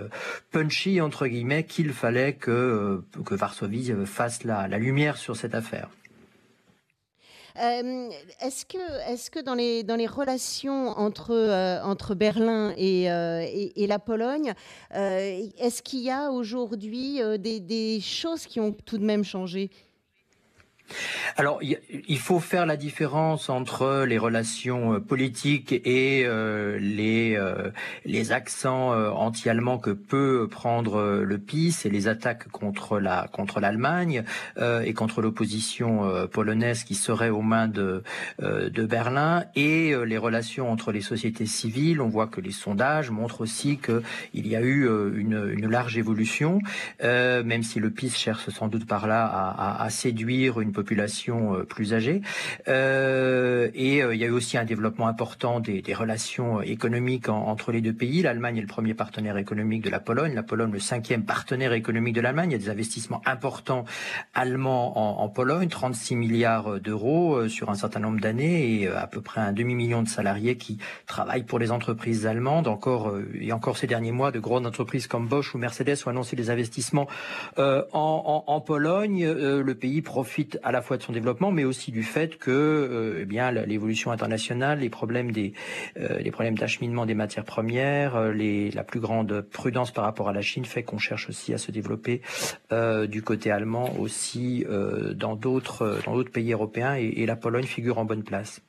[0.51, 5.89] punchy, entre guillemets, qu'il fallait que, Varsovie fasse la lumière sur cette affaire.
[7.61, 8.09] Euh,
[8.41, 13.45] est-ce que, est que dans, les, dans les relations entre, euh, Berlin et, euh,
[13.75, 14.53] et, la Pologne,
[14.91, 19.69] est-ce qu'il y a aujourd'hui des choses qui ont tout de même changé?
[21.37, 27.71] Alors, il faut faire la différence entre les relations euh, politiques et euh, les euh,
[28.05, 34.23] les accents anti-allemands que peut prendre le PiS et les attaques contre la contre l'Allemagne
[34.59, 38.03] et contre l'opposition polonaise qui serait aux mains de
[38.41, 42.01] de Berlin et les relations entre les sociétés civiles.
[42.01, 44.01] On voit que les sondages montrent aussi que
[44.33, 46.59] il y a eu une, large évolution,
[47.01, 51.93] même si le PiS cherche sans doute par là à, à, séduire une populations plus
[51.93, 52.21] âgées.
[52.67, 57.93] et il y a eu aussi un développement important des, relations économiques entre les deux
[57.93, 58.21] pays.
[58.21, 62.15] L'Allemagne est le premier partenaire économique de la Pologne, la Pologne le cinquième partenaire économique
[62.15, 62.51] de l'Allemagne.
[62.51, 63.85] Il y a des investissements importants
[64.33, 69.21] allemands en, en Pologne, 36 milliards d'euros sur un certain nombre d'années et à peu
[69.21, 72.67] près un demi-million de salariés qui travaillent pour les entreprises allemandes.
[72.67, 76.35] Encore et encore ces derniers mois, de grandes entreprises comme Bosch ou Mercedes ont annoncé
[76.35, 77.07] des investissements
[77.57, 79.25] euh, en, Pologne.
[79.25, 82.51] Euh, le pays profite à la fois de son développement, mais aussi du fait que
[82.51, 85.53] euh, eh bien l'évolution internationale, les problèmes des
[85.95, 90.41] les problèmes d'acheminement des matières premières, les, la plus grande prudence par rapport à la
[90.41, 92.21] Chine fait qu'on cherche aussi à se développer
[93.07, 94.65] du côté allemand aussi
[95.15, 95.99] dans d'autres
[96.31, 98.61] pays européens et la Pologne figure en bonne place.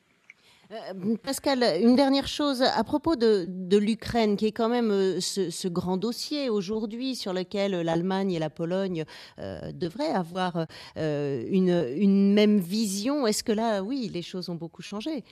[0.73, 5.67] Euh, Pascal, une dernière chose à propos de, l'Ukraine, qui est quand même euh, ce,
[5.67, 9.05] grand dossier aujourd'hui sur lequel l'Allemagne et la Pologne
[9.39, 13.27] euh, devraient avoir une, même vision.
[13.27, 15.23] Est-ce que là, oui, les choses ont beaucoup changé?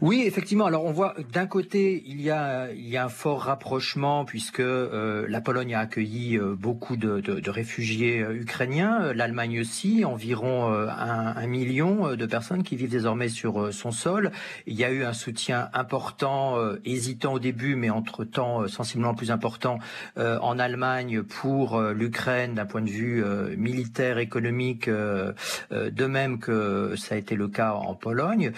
[0.00, 0.64] Oui, effectivement.
[0.64, 4.60] Alors on voit d'un côté il y a il y a un fort rapprochement puisque
[4.60, 11.36] euh, la Pologne a accueilli euh, beaucoup de, réfugiés euh, ukrainiens, l'Allemagne aussi, environ un,
[11.36, 14.30] un, million de personnes qui vivent désormais sur son sol.
[14.66, 19.30] Il y a eu un soutien important, hésitant au début, mais entre temps sensiblement plus
[19.30, 19.78] important
[20.16, 23.24] en Allemagne pour l'Ukraine d'un point de vue
[23.56, 28.52] militaire, économique, de même que ça a été le cas en Pologne.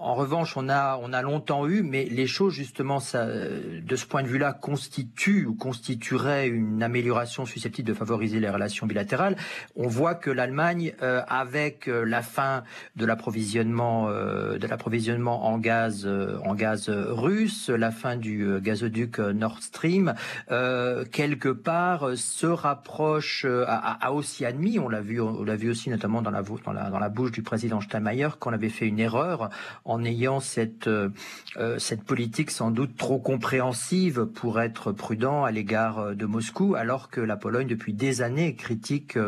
[0.00, 4.06] En revanche on a, on a longtemps eu, mais les choses, justement, ça, de ce
[4.06, 9.36] point de vue-là, constituent ou constitueraient une amélioration susceptible de favoriser les relations bilatérales.
[9.76, 12.64] On voit que l'Allemagne, euh, avec euh, la fin
[12.96, 16.06] de l'approvisionnement, euh, de l'approvisionnement en gaz,
[16.88, 20.14] russe, la fin du gazoduc Nord Stream,
[20.48, 26.22] quelque part se rapproche, a, aussi admis, on l'a vu, on l'a vu aussi notamment
[26.22, 29.50] dans la, dans la, dans la bouche du président Steinmeier, qu'on avait fait une erreur
[29.84, 31.08] en ayant cette, euh,
[31.56, 36.74] euh, cette politique sans doute trop compréhensive pour être prudent à l'égard euh, de Moscou,
[36.74, 39.18] alors que la Pologne, depuis des années, critique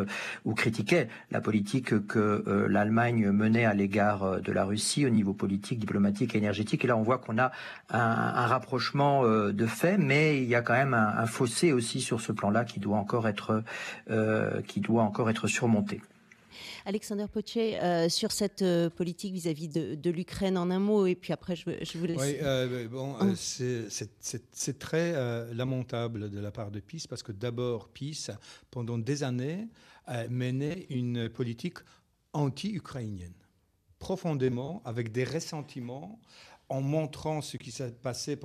[0.44, 5.78] ou critiquait la politique que l'Allemagne menait à l'égard de la Russie au niveau politique,
[5.78, 6.84] diplomatique et énergétique.
[6.84, 7.52] Et là, on voit qu'on a
[7.90, 12.32] un, rapprochement de fait, mais il y a quand même un, fossé aussi sur ce
[12.32, 16.00] plan-là qui qui doit encore être surmonté.
[16.84, 21.32] Alexander Potier, euh, sur cette euh, politique vis-à-vis de, l'Ukraine en un mot, et puis
[21.32, 21.64] après je,
[21.98, 22.20] vous laisse.
[22.20, 23.34] Oui, euh, bon, hein.
[23.36, 25.12] c'est très
[25.54, 28.28] lamentable de la part de PIS, parce que d'abord, PIS,
[28.70, 29.68] pendant des années,
[30.06, 31.78] a mené une politique
[32.32, 33.34] anti-ukrainienne,
[33.98, 36.20] profondément, avec des ressentiments
[36.68, 38.38] en montrant ce qui s'est passé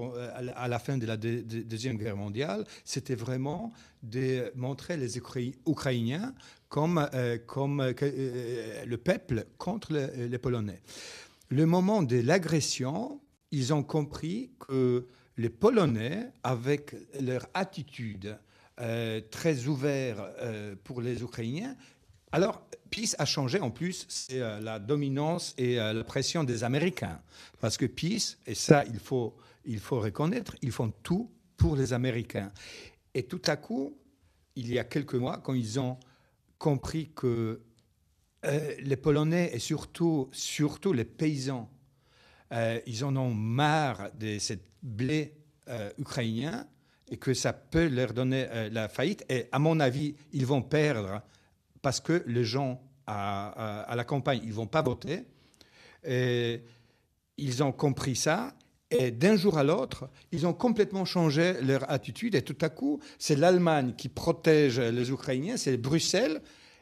[0.55, 3.71] à la fin de la Deuxième Guerre mondiale, c'était vraiment
[4.03, 6.33] de montrer les Ukrainiens
[6.69, 10.81] comme, euh, comme euh, euh, le peuple contre les Polonais.
[11.49, 13.19] Le moment de l'agression,
[13.51, 18.37] ils ont compris que les Polonais, avec leur attitude
[19.31, 20.21] très ouverte
[20.85, 21.75] pour les Ukrainiens,
[22.31, 27.19] alors, PIS a changé en plus, c'est la dominance et la pression des Américains.
[27.59, 31.91] Parce que PIS, et ça il faut, il faut reconnaître, ils font tout pour les
[31.91, 32.51] Américains.
[33.15, 33.97] Et tout à coup,
[34.55, 35.97] il y a quelques mois, quand ils ont
[36.59, 37.61] compris que
[38.45, 41.69] euh, les Polonais et surtout, surtout les paysans,
[42.51, 45.33] euh, ils en ont marre de cette blé
[45.67, 46.67] euh, ukrainien
[47.09, 49.25] et que ça peut leur donner la faillite.
[49.29, 51.23] Et à mon avis, ils vont perdre
[51.81, 55.25] parce que les gens à, à la campagne, ils vont pas voter.
[56.03, 56.61] Et
[57.37, 58.53] ils ont compris ça
[58.91, 62.35] et d'un jour à l'autre, ils ont complètement changé leur attitude.
[62.35, 66.41] Et tout à coup, c'est l'Allemagne qui protège les Ukrainiens, c'est Bruxelles.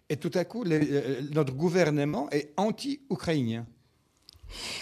[0.09, 3.65] Et tout à coup, euh, notre gouvernement est anti-ukrainien.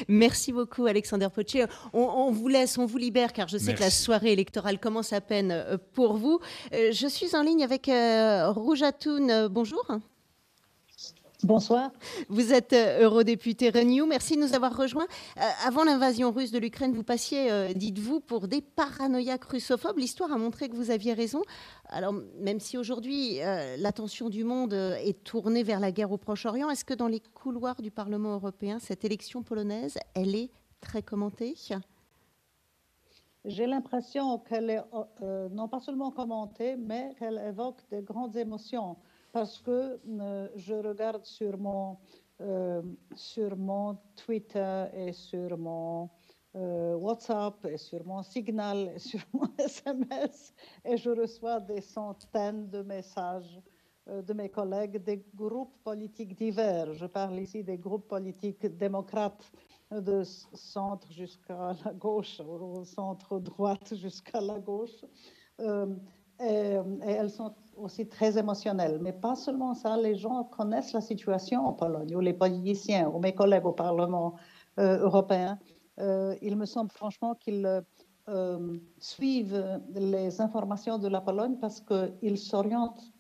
[0.08, 1.66] Merci beaucoup, Alexander Potier.
[1.94, 5.22] On, vous laisse, on vous libère, car je sais que la soirée électorale commence à
[5.22, 6.40] peine euh, pour vous.
[6.74, 7.90] Euh, je suis en ligne avec
[8.56, 9.48] Rouge Atoun.
[9.48, 10.00] Bonjour.
[11.46, 11.92] Bonsoir.
[12.28, 14.08] Vous êtes euh, eurodéputé Renew.
[14.08, 15.06] Merci de nous avoir rejoints.
[15.38, 20.00] Euh, avant l'invasion russe de l'Ukraine, vous passiez, euh, dites-vous, pour des paranoïaques russophobes.
[20.00, 21.44] L'histoire a montré que vous aviez raison.
[21.90, 23.38] Alors, même si aujourd'hui
[23.78, 27.80] l'attention du monde est tournée vers la guerre au Proche-Orient, est-ce que dans les couloirs
[27.80, 30.50] du Parlement européen, cette élection polonaise, elle est
[30.82, 31.54] très commentée?
[33.46, 34.82] J'ai l'impression qu'elle est
[35.52, 38.98] non pas seulement commentée, mais qu'elle évoque de grandes émotions
[39.36, 41.98] parce que euh, je regarde sur mon,
[42.40, 42.82] euh,
[43.16, 46.10] sur mon Twitter et sur mon
[46.56, 50.54] euh, WhatsApp et sur mon Signal et sur mon SMS
[50.86, 53.60] et je reçois des centaines de messages
[54.08, 56.94] de mes collègues des groupes politiques divers.
[56.94, 59.52] Je parle ici des groupes politiques démocrates
[59.92, 65.04] de centre jusqu'à la gauche, au centre droite jusqu'à la gauche.
[66.40, 69.00] et, elles sont aussi très émotionnelles.
[69.02, 73.20] Mais pas seulement ça, les gens connaissent la situation en Pologne, ou les politiciens, ou
[73.20, 74.36] mes collègues au Parlement
[74.78, 75.58] européen.
[75.98, 77.84] il me semble franchement qu'ils
[78.28, 83.14] euh, suivent les informations de la Pologne parce qu'ils s'orientent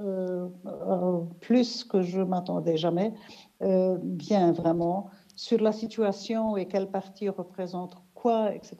[0.00, 3.12] euh, euh, plus que je m'attendais jamais,
[3.60, 8.76] bien vraiment, sur la situation et quel parti représente quoi, etc.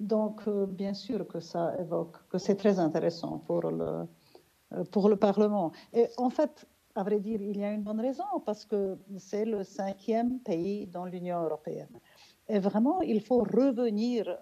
[0.00, 4.06] Donc, bien sûr que ça évoque, que c'est très intéressant pour le,
[4.90, 5.72] pour le Parlement.
[5.92, 9.44] Et en fait, à vrai dire, il y a une bonne raison parce que c'est
[9.44, 12.00] le cinquième pays dans l'Union européenne.
[12.48, 14.36] Et vraiment, il faut revenir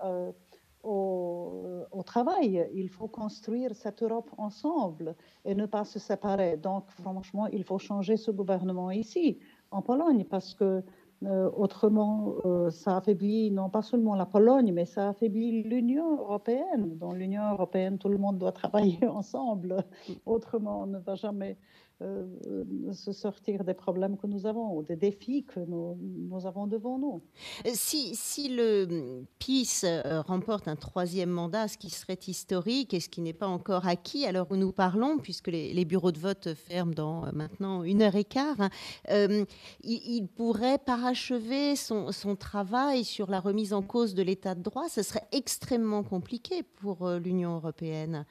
[0.83, 2.69] au, travail.
[2.75, 5.15] Il faut construire cette Europe ensemble
[5.45, 6.57] et ne pas se séparer.
[6.57, 9.39] Donc, franchement, il faut changer ce gouvernement ici,
[9.71, 10.83] en Pologne, parce que
[11.25, 16.97] euh, autrement, euh, ça affaiblit non pas seulement la Pologne, mais ça affaiblit l'Union européenne.
[16.97, 18.53] Dans l'Union européenne, tout le monde doit
[18.93, 19.85] travailler ensemble.
[20.27, 21.57] Autrement, on ne va jamais
[22.01, 27.23] se sortir des problèmes que nous avons, ou des défis que nous, avons devant nous.
[27.67, 33.01] Euh, si, si le PIS euh, remporte un troisième mandat, ce qui serait historique et
[33.01, 36.19] ce qui n'est pas encore acquis à l'heure où nous parlons, puisque les, bureaux de
[36.19, 39.45] vote ferment dans maintenant une heure et quart, hein,
[39.83, 44.89] il, pourrait parachever son, son, travail sur la remise en cause de l'état de droit.
[44.89, 48.27] Ce serait extrêmement compliqué pour l'Union européenne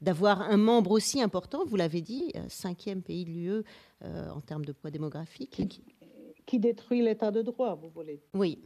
[0.00, 3.64] d'avoir un membre aussi important, vous l'avez dit, euh, cinquième pays de l'UE
[4.02, 5.62] euh, en termes de poids démographique.
[6.46, 8.60] Qui, détruit l'état de droit, vous voulez Oui.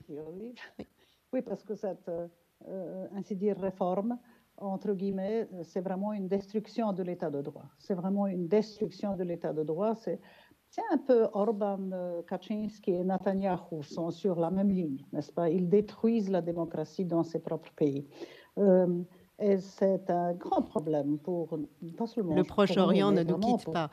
[1.32, 4.18] Oui, parce que cette, euh, ainsi dire, réforme,
[4.56, 7.66] entre guillemets, c'est vraiment une destruction de l'état de droit.
[7.78, 9.96] C'est vraiment une destruction de l'état de droit.
[9.96, 10.20] C'est,
[10.70, 11.90] c'est un peu Orban,
[12.26, 15.50] Kaczynski et Netanyahu sont sur la même ligne, n'est-ce pas?
[15.50, 18.06] Ils détruisent la démocratie dans ses propres pays.
[19.40, 21.58] Et c'est un grand problème pour
[21.96, 23.90] pas seulement le Proche-Orient ne nous quitte pas.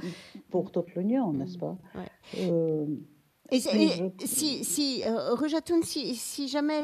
[0.49, 1.77] pour toute l'Union, n'est-ce pas?
[2.37, 2.85] Euh,
[3.53, 5.35] et, si, si, euh,
[5.83, 6.83] si, si, jamais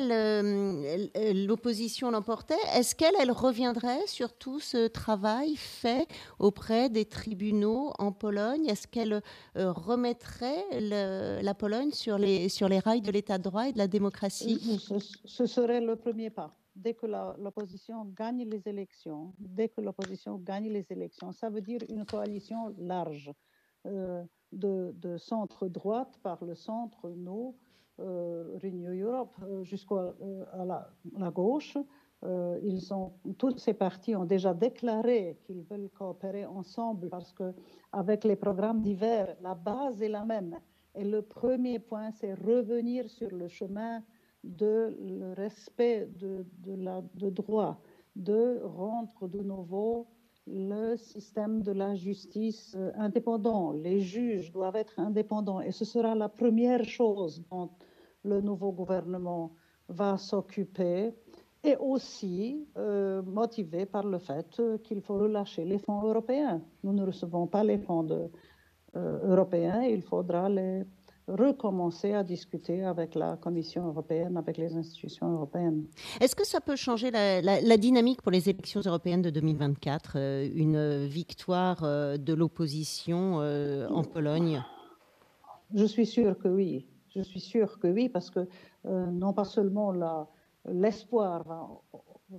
[1.33, 6.07] l'opposition l'emportait, est-ce qu'elle elle reviendrait sur tout ce travail fait
[6.39, 8.65] auprès des tribunaux en Pologne?
[8.65, 9.21] Est-ce qu'elle
[9.55, 13.77] euh, remettrait la Pologne sur les, sur les rails de l'état de droit et de
[13.77, 14.81] la démocratie?
[15.25, 20.69] Ce serait le premier pas dès que l'opposition gagne les élections, dès que l'opposition gagne
[20.69, 23.31] les élections, ça veut dire une coalition large
[23.85, 27.55] euh, de, centre-droite par le centre, nous,
[27.99, 30.13] euh, Renew Europe, euh, jusqu'à
[30.65, 31.77] la, la, gauche.
[32.63, 37.53] ils ont, tous ces partis ont déjà déclaré qu'ils veulent coopérer ensemble parce que
[37.91, 40.55] avec les programmes divers, la base est la même.
[40.95, 44.01] Et le premier point, c'est revenir sur le chemin
[44.47, 47.79] de le respect de, de, la, de droit,
[48.15, 50.07] de rendre de nouveau
[50.47, 53.73] le système de la justice euh, indépendant.
[53.73, 57.69] Les juges doivent être indépendants et ce sera la première chose dont
[58.23, 59.51] le nouveau gouvernement
[59.89, 61.13] va s'occuper
[61.63, 66.61] et aussi euh, motivé par le fait qu'il faut relâcher les fonds européens.
[66.83, 70.85] Nous ne recevons pas les fonds euh, européens, il faudra les
[71.27, 75.85] recommencer à discuter avec la Commission européenne, avec les institutions européennes.
[76.21, 81.05] Est-ce que ça peut changer la, dynamique pour les élections européennes de 2024 euh, Une
[81.05, 84.63] victoire euh, de l'opposition euh, en Pologne?
[85.73, 86.87] Je suis sûre que oui.
[87.13, 88.47] Je suis sûre que oui, parce que
[88.85, 89.91] non pas seulement
[90.65, 91.67] l'espoir va,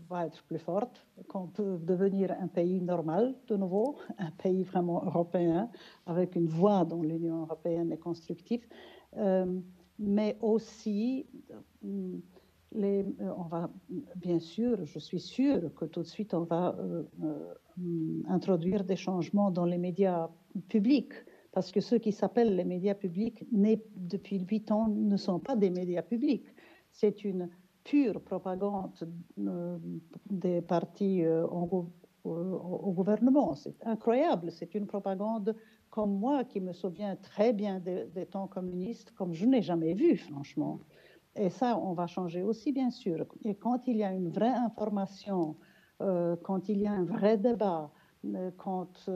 [0.09, 5.03] va être plus forte, qu'on peut devenir un pays normal de nouveau, un pays vraiment
[5.05, 5.71] européen,
[6.07, 8.67] avec une voix dans l'Union européenne et constructive,
[9.17, 9.61] euh,
[9.99, 11.27] mais aussi,
[11.85, 12.19] euh,
[12.73, 13.71] les, euh, on va,
[14.17, 16.77] bien sûr, je suis sûre que tout de suite, on va
[18.29, 20.29] introduire des changements dans les médias
[20.69, 21.15] publics,
[21.53, 23.45] parce que ceux qui s'appellent les médias publics,
[23.97, 26.47] depuis huit ans, ne sont pas des médias publics.
[26.91, 27.49] C'est une
[27.89, 28.93] pure propagande
[29.39, 29.79] euh,
[30.29, 31.91] des partis euh, au,
[32.93, 33.55] gouvernement.
[33.55, 34.53] C'est incroyable.
[34.53, 35.57] C'est une propagande
[35.89, 40.19] comme moi qui me souviens très bien des, temps communistes, comme je n'ai jamais vu,
[40.19, 40.81] franchement.
[41.35, 43.25] Et ça, on va changer aussi, bien sûr.
[43.45, 45.57] Et quand il y a une vraie information,
[46.03, 47.91] euh, quand il y a un vrai débat,
[48.59, 49.09] quand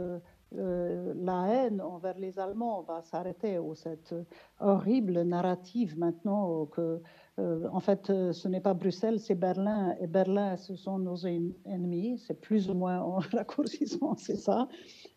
[0.59, 4.14] euh, la haine envers les Allemands va s'arrêter, ou cette
[4.61, 7.01] horrible narrative maintenant que,
[7.39, 11.16] euh, en fait, euh, ce n'est pas Bruxelles, c'est Berlin, et Berlin, ce sont nos
[11.16, 14.68] ennemis, c'est plus ou moins en raccourcissement, c'est ça.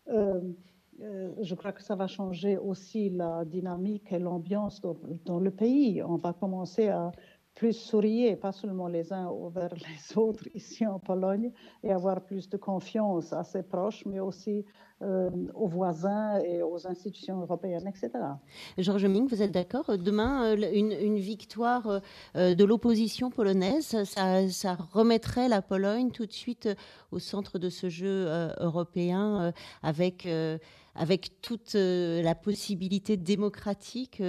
[0.08, 4.80] je crois que ça va changer aussi la dynamique et l'ambiance
[5.26, 6.02] dans, le pays.
[6.02, 7.12] On va commencer à
[7.56, 11.50] plus sourire, pas seulement les uns envers les autres ici en Pologne,
[11.82, 14.64] et avoir plus de confiance à ses proches, mais aussi
[15.02, 18.12] euh, aux voisins et aux institutions européennes, etc.
[18.78, 19.98] Georges Ming, vous êtes d'accord?
[19.98, 22.00] Demain, euh, une, victoire
[22.36, 26.68] euh, de l'opposition polonaise, ça, remettrait la Pologne tout de suite
[27.10, 28.26] au centre de ce jeu
[28.58, 29.52] européen
[29.82, 30.28] avec,
[30.94, 34.22] avec toute la possibilité démocratique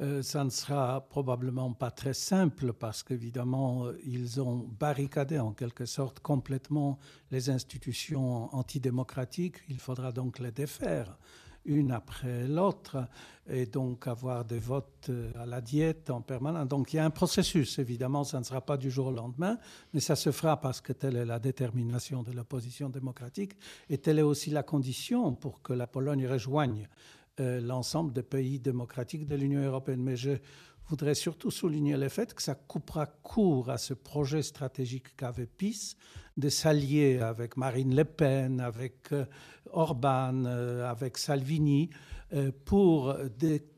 [0.00, 5.52] euh, ça ne sera probablement pas très simple parce qu'évidemment, euh, ils ont barricadé en
[5.52, 6.98] quelque sorte complètement
[7.30, 9.58] les institutions antidémocratiques.
[9.68, 11.16] Il faudra donc les défaire
[11.64, 13.08] une après l'autre
[13.48, 16.68] et donc avoir des votes euh, à la diète en permanence.
[16.68, 19.58] Donc il y a un processus, évidemment, ça ne sera pas du jour au lendemain,
[19.92, 23.52] mais ça se fera parce que telle est la détermination de l'opposition démocratique
[23.88, 26.88] et telle est aussi la condition pour que la Pologne rejoigne
[27.38, 30.02] l'ensemble des pays démocratiques de l'Union européenne.
[30.02, 30.32] Mais je
[30.88, 35.96] voudrais surtout souligner le fait que ça coupera court à ce projet stratégique qu'avait PIS
[36.36, 39.24] de s'allier avec Marine Le Pen, avec euh,
[39.70, 41.90] Orban, euh, avec Salvini,
[42.64, 43.14] pour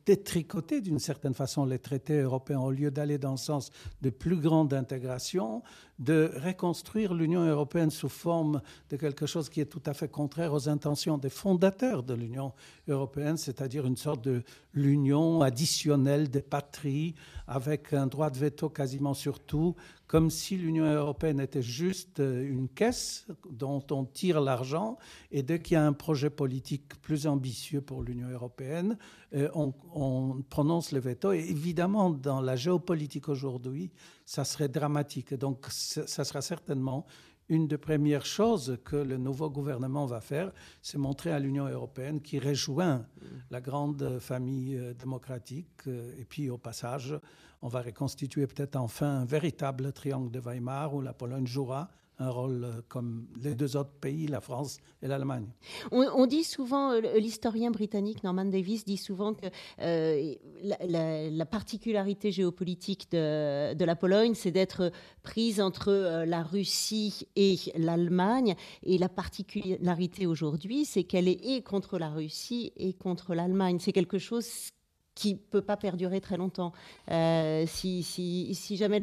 [0.07, 3.71] détricoter d'une certaine façon les traités européens au lieu d'aller dans le sens
[4.03, 5.63] de plus grande intégration,
[5.99, 10.53] de reconstruire l'Union européenne sous forme de quelque chose qui est tout à fait contraire
[10.53, 12.53] aux intentions des fondateurs de l'Union
[12.87, 14.45] européenne, c'est-à-dire une sorte de
[14.75, 17.15] l'union additionnelle des patries
[17.49, 19.75] avec un droit de veto quasiment sur tout,
[20.07, 24.99] comme si l'Union européenne était juste une caisse dont on tire l'argent
[25.31, 28.99] et dès qu'il y a un projet politique plus ambitieux pour l'Union européenne,
[29.35, 31.33] euh, on, on prononce le veto.
[31.33, 33.91] Et évidemment, dans la géopolitique aujourd'hui,
[34.25, 35.35] ça serait dramatique.
[35.35, 37.07] Donc, ça sera certainement
[37.49, 40.53] une des premières choses que le nouveau gouvernement va faire,
[40.83, 43.07] c'est montrer à l'Union européenne qui rejoint
[43.51, 45.87] la grande famille euh, démocratique.
[45.87, 47.15] Euh, et puis, au passage,
[47.63, 51.89] on va reconstituer peut-être enfin un véritable triangle de Weimar où la Pologne jouera
[52.19, 55.47] un rôle euh, comme les deux autres pays, la France et l'Allemagne.
[55.91, 59.47] On, dit souvent, euh, l'historien britannique Norman Davis dit souvent que
[59.81, 64.91] euh, la, particularité géopolitique de, la Pologne, c'est d'être
[65.23, 68.55] prise entre la Russie et l'Allemagne.
[68.83, 73.79] Et la particularité aujourd'hui, c'est qu'elle est contre la Russie et contre l'Allemagne.
[73.81, 74.71] C'est quelque chose
[75.17, 76.73] qui ne peut pas perdurer très longtemps.
[77.11, 79.01] Euh, si, si, si, jamais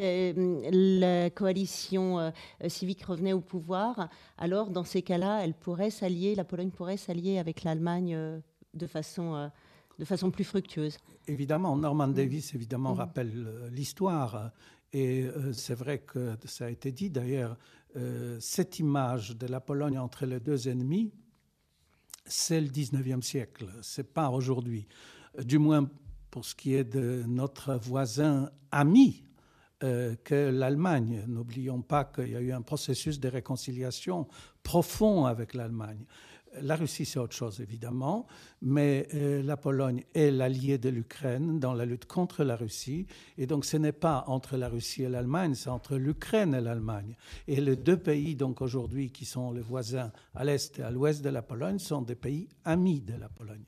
[0.71, 2.31] la coalition euh,
[2.67, 7.39] civique revenait au pouvoir, alors dans ces cas-là, elle pourrait s'allier, la Pologne pourrait s'allier
[7.39, 8.39] avec l'Allemagne euh,
[8.75, 9.51] de façon
[9.99, 10.97] de façon plus fructueuse.
[11.27, 12.13] Évidemment, Norman mm.
[12.13, 12.97] Davis évidemment mm.
[12.97, 14.51] rappelle l'histoire
[14.91, 17.57] et c'est vrai que ça a été dit d'ailleurs
[18.39, 21.11] cette image de la Pologne entre les deux ennemis,
[22.25, 24.87] c'est le 19e siècle, c'est pas aujourd'hui.
[25.43, 25.89] Du moins
[26.33, 29.23] pour ce qui est de notre voisin ami
[29.83, 31.23] euh, que l'Allemagne.
[31.27, 34.27] N'oublions pas qu'il y a eu un processus de réconciliation
[34.63, 36.03] profond avec l'Allemagne.
[36.59, 38.25] La Russie, c'est autre chose, évidemment,
[38.63, 43.05] mais euh, la Pologne est l'allié de l'Ukraine dans la lutte contre la Russie.
[43.37, 47.15] Et donc, ce n'est pas entre la Russie et l'Allemagne, c'est entre l'Ukraine et l'Allemagne.
[47.47, 51.23] Et les deux pays, donc aujourd'hui, qui sont les voisins à l'est et à l'ouest
[51.23, 53.65] de la Pologne, sont des pays amis de la Pologne.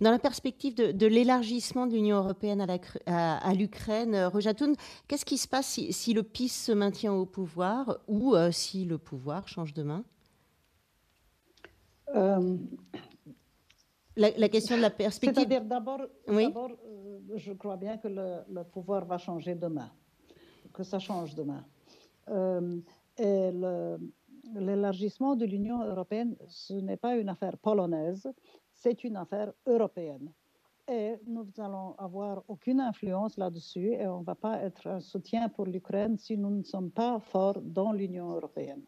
[0.00, 2.64] Dans la perspective de, l'élargissement de l'Union européenne
[3.06, 4.74] à, l'Ukraine, euh, Rojatoun,
[5.08, 8.98] qu'est-ce qui se passe si, le PIS se maintient au pouvoir ou euh, si le
[8.98, 10.04] pouvoir change de main?
[12.14, 12.56] Euh,
[14.16, 15.36] la, question de la perspective.
[15.36, 16.52] C'est-à-dire d'abord, oui
[17.34, 19.90] je crois bien que le, pouvoir va changer demain,
[20.74, 21.64] que ça change demain.
[23.16, 23.50] et
[24.54, 28.28] l'élargissement de l'Union européenne, ce n'est pas une affaire polonaise,
[28.82, 30.28] c'est une affaire européenne.
[30.88, 35.48] Et nous allons avoir aucune influence là-dessus et on ne va pas être un soutien
[35.48, 38.82] pour l'Ukraine si nous ne sommes pas forts dans l'Union européenne.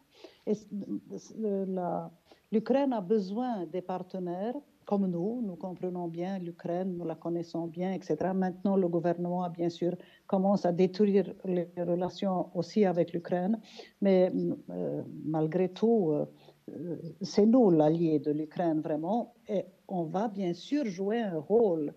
[2.51, 7.93] L'Ukraine a besoin des partenaires comme nous, nous comprenons bien l'Ukraine, nous la connaissons bien,
[7.93, 8.15] etc.
[8.33, 9.95] Maintenant, le gouvernement, bien sûr,
[10.27, 13.59] commence à détruire les relations aussi avec l'Ukraine,
[14.01, 14.31] mais
[14.69, 16.25] euh, malgré tout, euh,
[16.69, 21.93] euh, c'est nous l'allié de l'Ukraine vraiment, et on va bien sûr jouer un rôle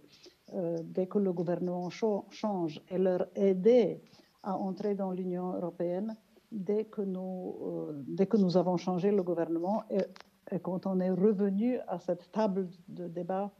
[0.54, 4.02] euh, dès que le gouvernement change et leur aider
[4.42, 6.16] à entrer dans l'Union européenne
[6.50, 10.04] dès que nous, euh, dès que nous avons changé le gouvernement et,
[10.62, 13.52] quand on est revenu à cette table de débat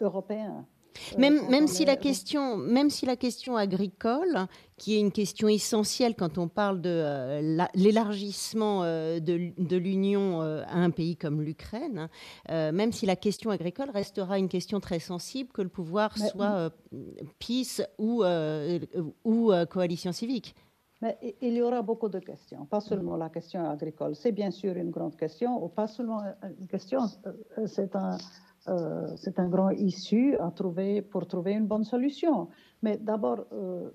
[0.00, 0.66] européen.
[1.18, 6.14] Même, même, si la question, même si la question agricole, qui est une question essentielle
[6.16, 11.42] quand on parle de euh, l'élargissement euh, de, de l'Union euh, à un pays comme
[11.42, 12.08] l'Ukraine,
[12.48, 16.72] même si la question agricole restera une question très sensible, que le pouvoir soit
[17.38, 18.24] PIS ou,
[19.24, 20.54] ou coalition civique.
[21.00, 24.14] Mais il y aura beaucoup de questions, pas seulement la question agricole.
[24.14, 26.22] C'est bien sûr une grande question, ou pas seulement
[26.60, 27.00] une question,
[27.66, 28.18] c'est un,
[28.68, 32.48] euh, c'est un grand issue à trouver pour trouver une bonne solution.
[32.82, 33.90] Mais d'abord, euh,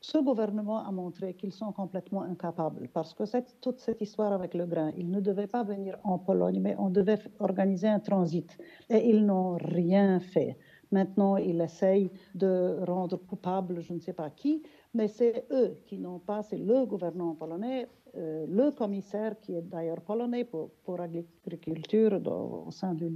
[0.00, 4.54] ce gouvernement a montré qu'ils sont complètement incapables parce que cette, toute cette histoire avec
[4.54, 8.56] le grain, ils ne devaient pas venir en Pologne, mais on devait organiser un transit
[8.90, 10.56] et ils n'ont rien fait.
[10.92, 14.62] Maintenant, ils essayent de rendre coupable je ne sais pas qui,
[14.94, 19.62] mais c'est eux qui n'ont pas, c'est le gouvernement polonais euh, le commissaire, qui est
[19.62, 23.06] d'ailleurs polonais pour, pour l'agriculture au sein de,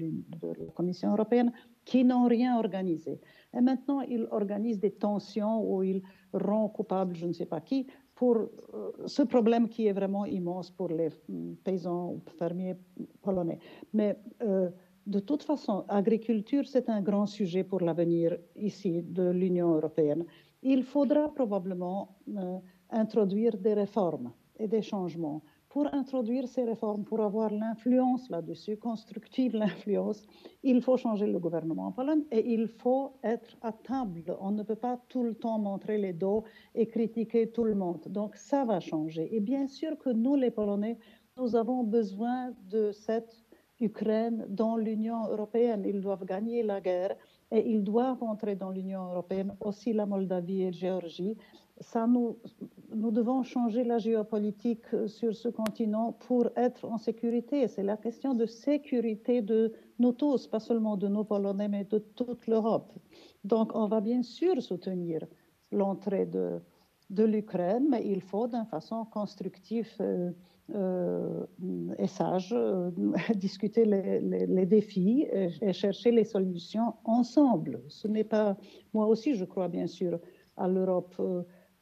[0.43, 1.53] la Commission européenne,
[1.85, 3.19] qui n'ont rien organisé.
[3.55, 6.03] Et maintenant, il organise des tensions où il
[6.33, 8.49] rend coupable je ne sais pas qui pour euh,
[9.07, 12.77] ce problème qui est vraiment immense pour les mm, paysans ou fermiers
[13.23, 13.59] polonais.
[13.93, 14.71] Mais euh,
[15.07, 20.25] de toute façon, agriculture, c'est un grand sujet pour l'avenir ici de l'Union européenne.
[20.63, 22.17] Il faudra probablement
[22.91, 25.43] introduire des réformes et des changements.
[25.69, 30.23] Pour introduire ces réformes, pour avoir l'influence là-dessus, constructive l'influence,
[30.63, 34.37] il faut changer le gouvernement en Pologne et il faut être à table.
[34.41, 36.45] On ne peut pas tout le temps montrer les dos
[36.75, 38.03] et critiquer tout le monde.
[38.09, 39.35] Donc ça va changer.
[39.35, 40.99] Et bien sûr que nous, les Polonais,
[41.39, 43.43] nous avons besoin de cette
[43.81, 45.85] Ukraine dans l'Union européenne.
[45.87, 47.17] Ils doivent gagner la guerre
[47.53, 51.37] et ils doivent entrer dans l'Union européenne, aussi la Moldavie et la Géorgie
[51.83, 52.39] ça nous,
[52.95, 57.69] nous devons changer la géopolitique sur ce continent pour être en sécurité.
[57.69, 61.99] C'est la question de sécurité de nous tous, pas seulement de nos Polonais, mais de
[61.99, 62.93] toute l'Europe.
[63.45, 65.25] Donc, on va bien sûr soutenir
[65.71, 66.61] l'entrée de,
[67.11, 70.33] de l'Ukraine, mais il faut d'une façon constructive euh, euh,
[70.71, 72.91] et sage euh,
[73.35, 77.83] discuter les, les, défis et, chercher les solutions ensemble.
[77.89, 78.57] Ce n'est pas,
[78.95, 80.19] moi aussi, je crois bien sûr
[80.57, 81.21] à l'Europe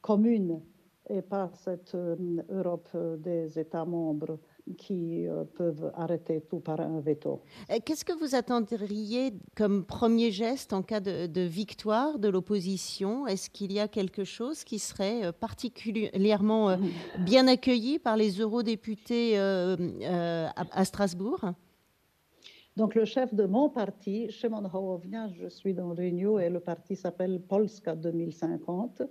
[0.01, 0.61] commune
[1.09, 2.15] et pas cette euh,
[2.49, 4.39] Europe euh, des États membres
[4.77, 7.41] qui euh, peuvent arrêter tout par un veto.
[7.83, 13.25] Qu'est-ce que vous attendriez comme premier geste en cas de, victoire de l'opposition?
[13.25, 16.77] Est-ce qu'il y a quelque chose qui serait particulièrement
[17.19, 21.53] bien accueilli par les eurodéputés à, Strasbourg?
[22.77, 26.95] Donc, le chef de mon parti, Szymon Hołownia, je suis dans Renew et le parti
[26.95, 29.01] s'appelle Polska 2050.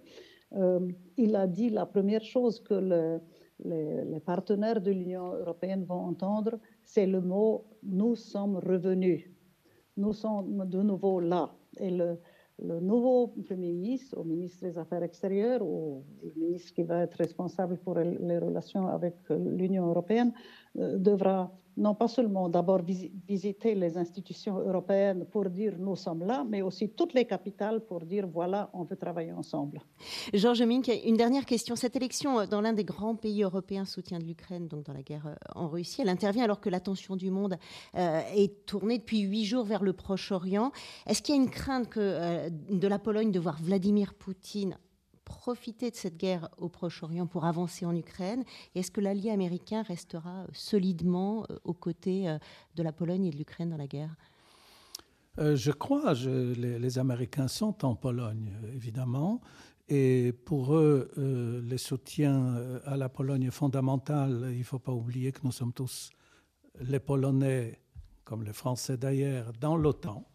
[0.56, 3.20] Euh, il a dit la première chose que
[3.64, 9.30] les, partenaires de l'Union européenne vont entendre, c'est le mot nous sommes revenus.
[9.96, 11.54] Nous sommes de nouveau là.
[11.78, 12.18] Et le,
[12.58, 17.78] nouveau Premier ministre, ou ministre des Affaires extérieures, ou le ministre qui va être responsable
[17.78, 20.32] pour les relations avec l'Union européenne,
[20.74, 21.50] devra
[21.80, 26.90] non pas seulement d'abord visiter les institutions européennes pour dire nous sommes là, mais aussi
[26.90, 29.80] toutes les capitales pour dire voilà, on veut travailler ensemble.
[30.34, 31.76] Georges Mink, une dernière question.
[31.76, 35.02] Cette élection euh, dans l'un des grands pays européens soutien de l'Ukraine, donc dans la
[35.02, 37.56] guerre euh, en Russie, elle intervient alors que l'attention du monde
[37.96, 40.72] euh, est tournée depuis huit jours vers le Proche-Orient.
[41.06, 44.76] Est-ce qu'il y a une crainte que, de la Pologne de voir Vladimir Poutine
[45.30, 48.42] profiter de cette guerre au Proche-Orient pour avancer en Ukraine?
[48.74, 52.38] Est-ce que l'allié américain restera solidement euh, aux côtés euh,
[52.74, 54.14] de la Pologne et de l'Ukraine dans la guerre?
[55.38, 59.40] Euh, Je crois, les, Américains sont en Pologne, évidemment.
[59.88, 64.50] Et pour eux, le soutien à la Pologne est fondamental.
[64.52, 66.10] Il ne faut pas oublier que nous sommes tous
[66.80, 67.80] les Polonais,
[68.24, 70.29] comme les Français d'ailleurs, dans l'OTAN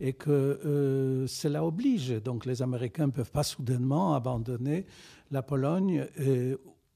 [0.00, 2.10] et que euh, cela oblige.
[2.22, 4.86] Donc les Américains ne peuvent pas soudainement abandonner
[5.30, 6.06] la Pologne,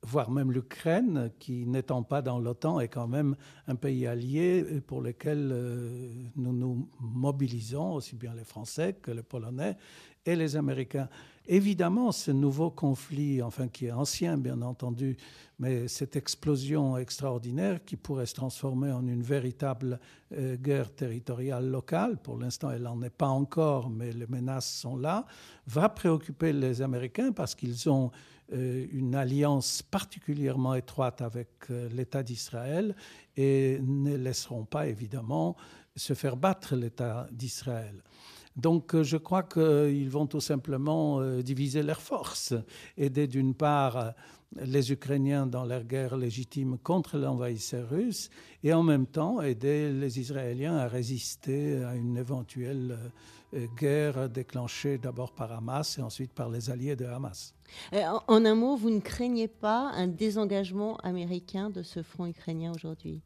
[0.04, 3.36] voire même l'Ukraine, qui n'étant pas dans l'OTAN est quand même
[3.68, 9.22] un pays allié pour lequel euh, nous nous mobilisons, aussi bien les Français que les
[9.22, 9.76] Polonais
[10.24, 11.08] et les Américains.
[11.46, 15.16] Évidemment, ce nouveau conflit, enfin qui est ancien bien entendu,
[15.58, 19.98] mais cette explosion extraordinaire qui pourrait se transformer en une véritable
[20.32, 24.96] euh, guerre territoriale locale, pour l'instant elle n'en est pas encore, mais les menaces sont
[24.96, 25.26] là,
[25.66, 28.12] va préoccuper les Américains parce qu'ils ont
[28.50, 32.94] une alliance particulièrement étroite avec euh, l'État d'Israël
[33.36, 35.56] et ne laisseront pas évidemment
[35.96, 38.02] se faire battre l'État d'Israël.
[38.56, 42.54] Donc je crois qu'ils vont tout simplement diviser leurs forces,
[42.96, 44.14] aider d'une part
[44.60, 48.30] les Ukrainiens dans leur guerre légitime contre l'envahisseur russe
[48.62, 52.98] et en même temps aider les Israéliens à résister à une éventuelle
[53.54, 57.54] euh, guerre déclenchée d'abord par Hamas et ensuite par les alliés de Hamas.
[57.92, 62.72] Euh, en un mot, vous ne craignez pas un désengagement américain de ce front ukrainien
[62.74, 63.22] aujourd'hui?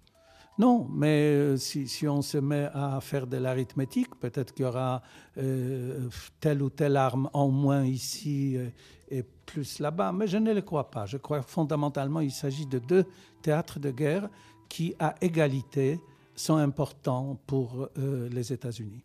[0.59, 5.03] Non, mais euh, si, on se met à faire de l'arithmétique, peut-être qu'il y aura
[6.41, 8.57] telle ou telle arme en moins ici
[9.11, 11.07] et plus là-bas, mais je ne le crois pas.
[11.07, 13.05] Je crois fondamentalement qu'il s'agit de deux
[13.43, 14.29] théâtres de guerre
[14.69, 16.01] qui, à égalité,
[16.37, 19.03] sont importants pour euh, les États-Unis.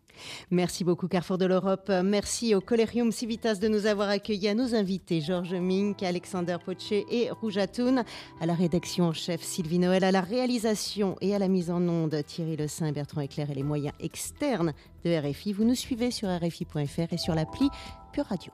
[0.50, 1.90] Merci beaucoup Carrefour de l'Europe.
[2.04, 6.92] Merci au Colerium Civitas de nous avoir accueillis, à nos invités Georges Mink, Alexander Poche
[6.92, 8.04] et Rouge Atoun,
[8.40, 11.82] à la rédaction en chef Sylvie Noël, à la réalisation et à la mise en
[11.88, 14.74] onde Thierry Le Saint, Bertrand Eclair et les moyens externes
[15.04, 15.52] de RFI.
[15.52, 17.68] Vous nous suivez sur RFI.fr et sur l'appli
[18.12, 18.52] Pure Radio.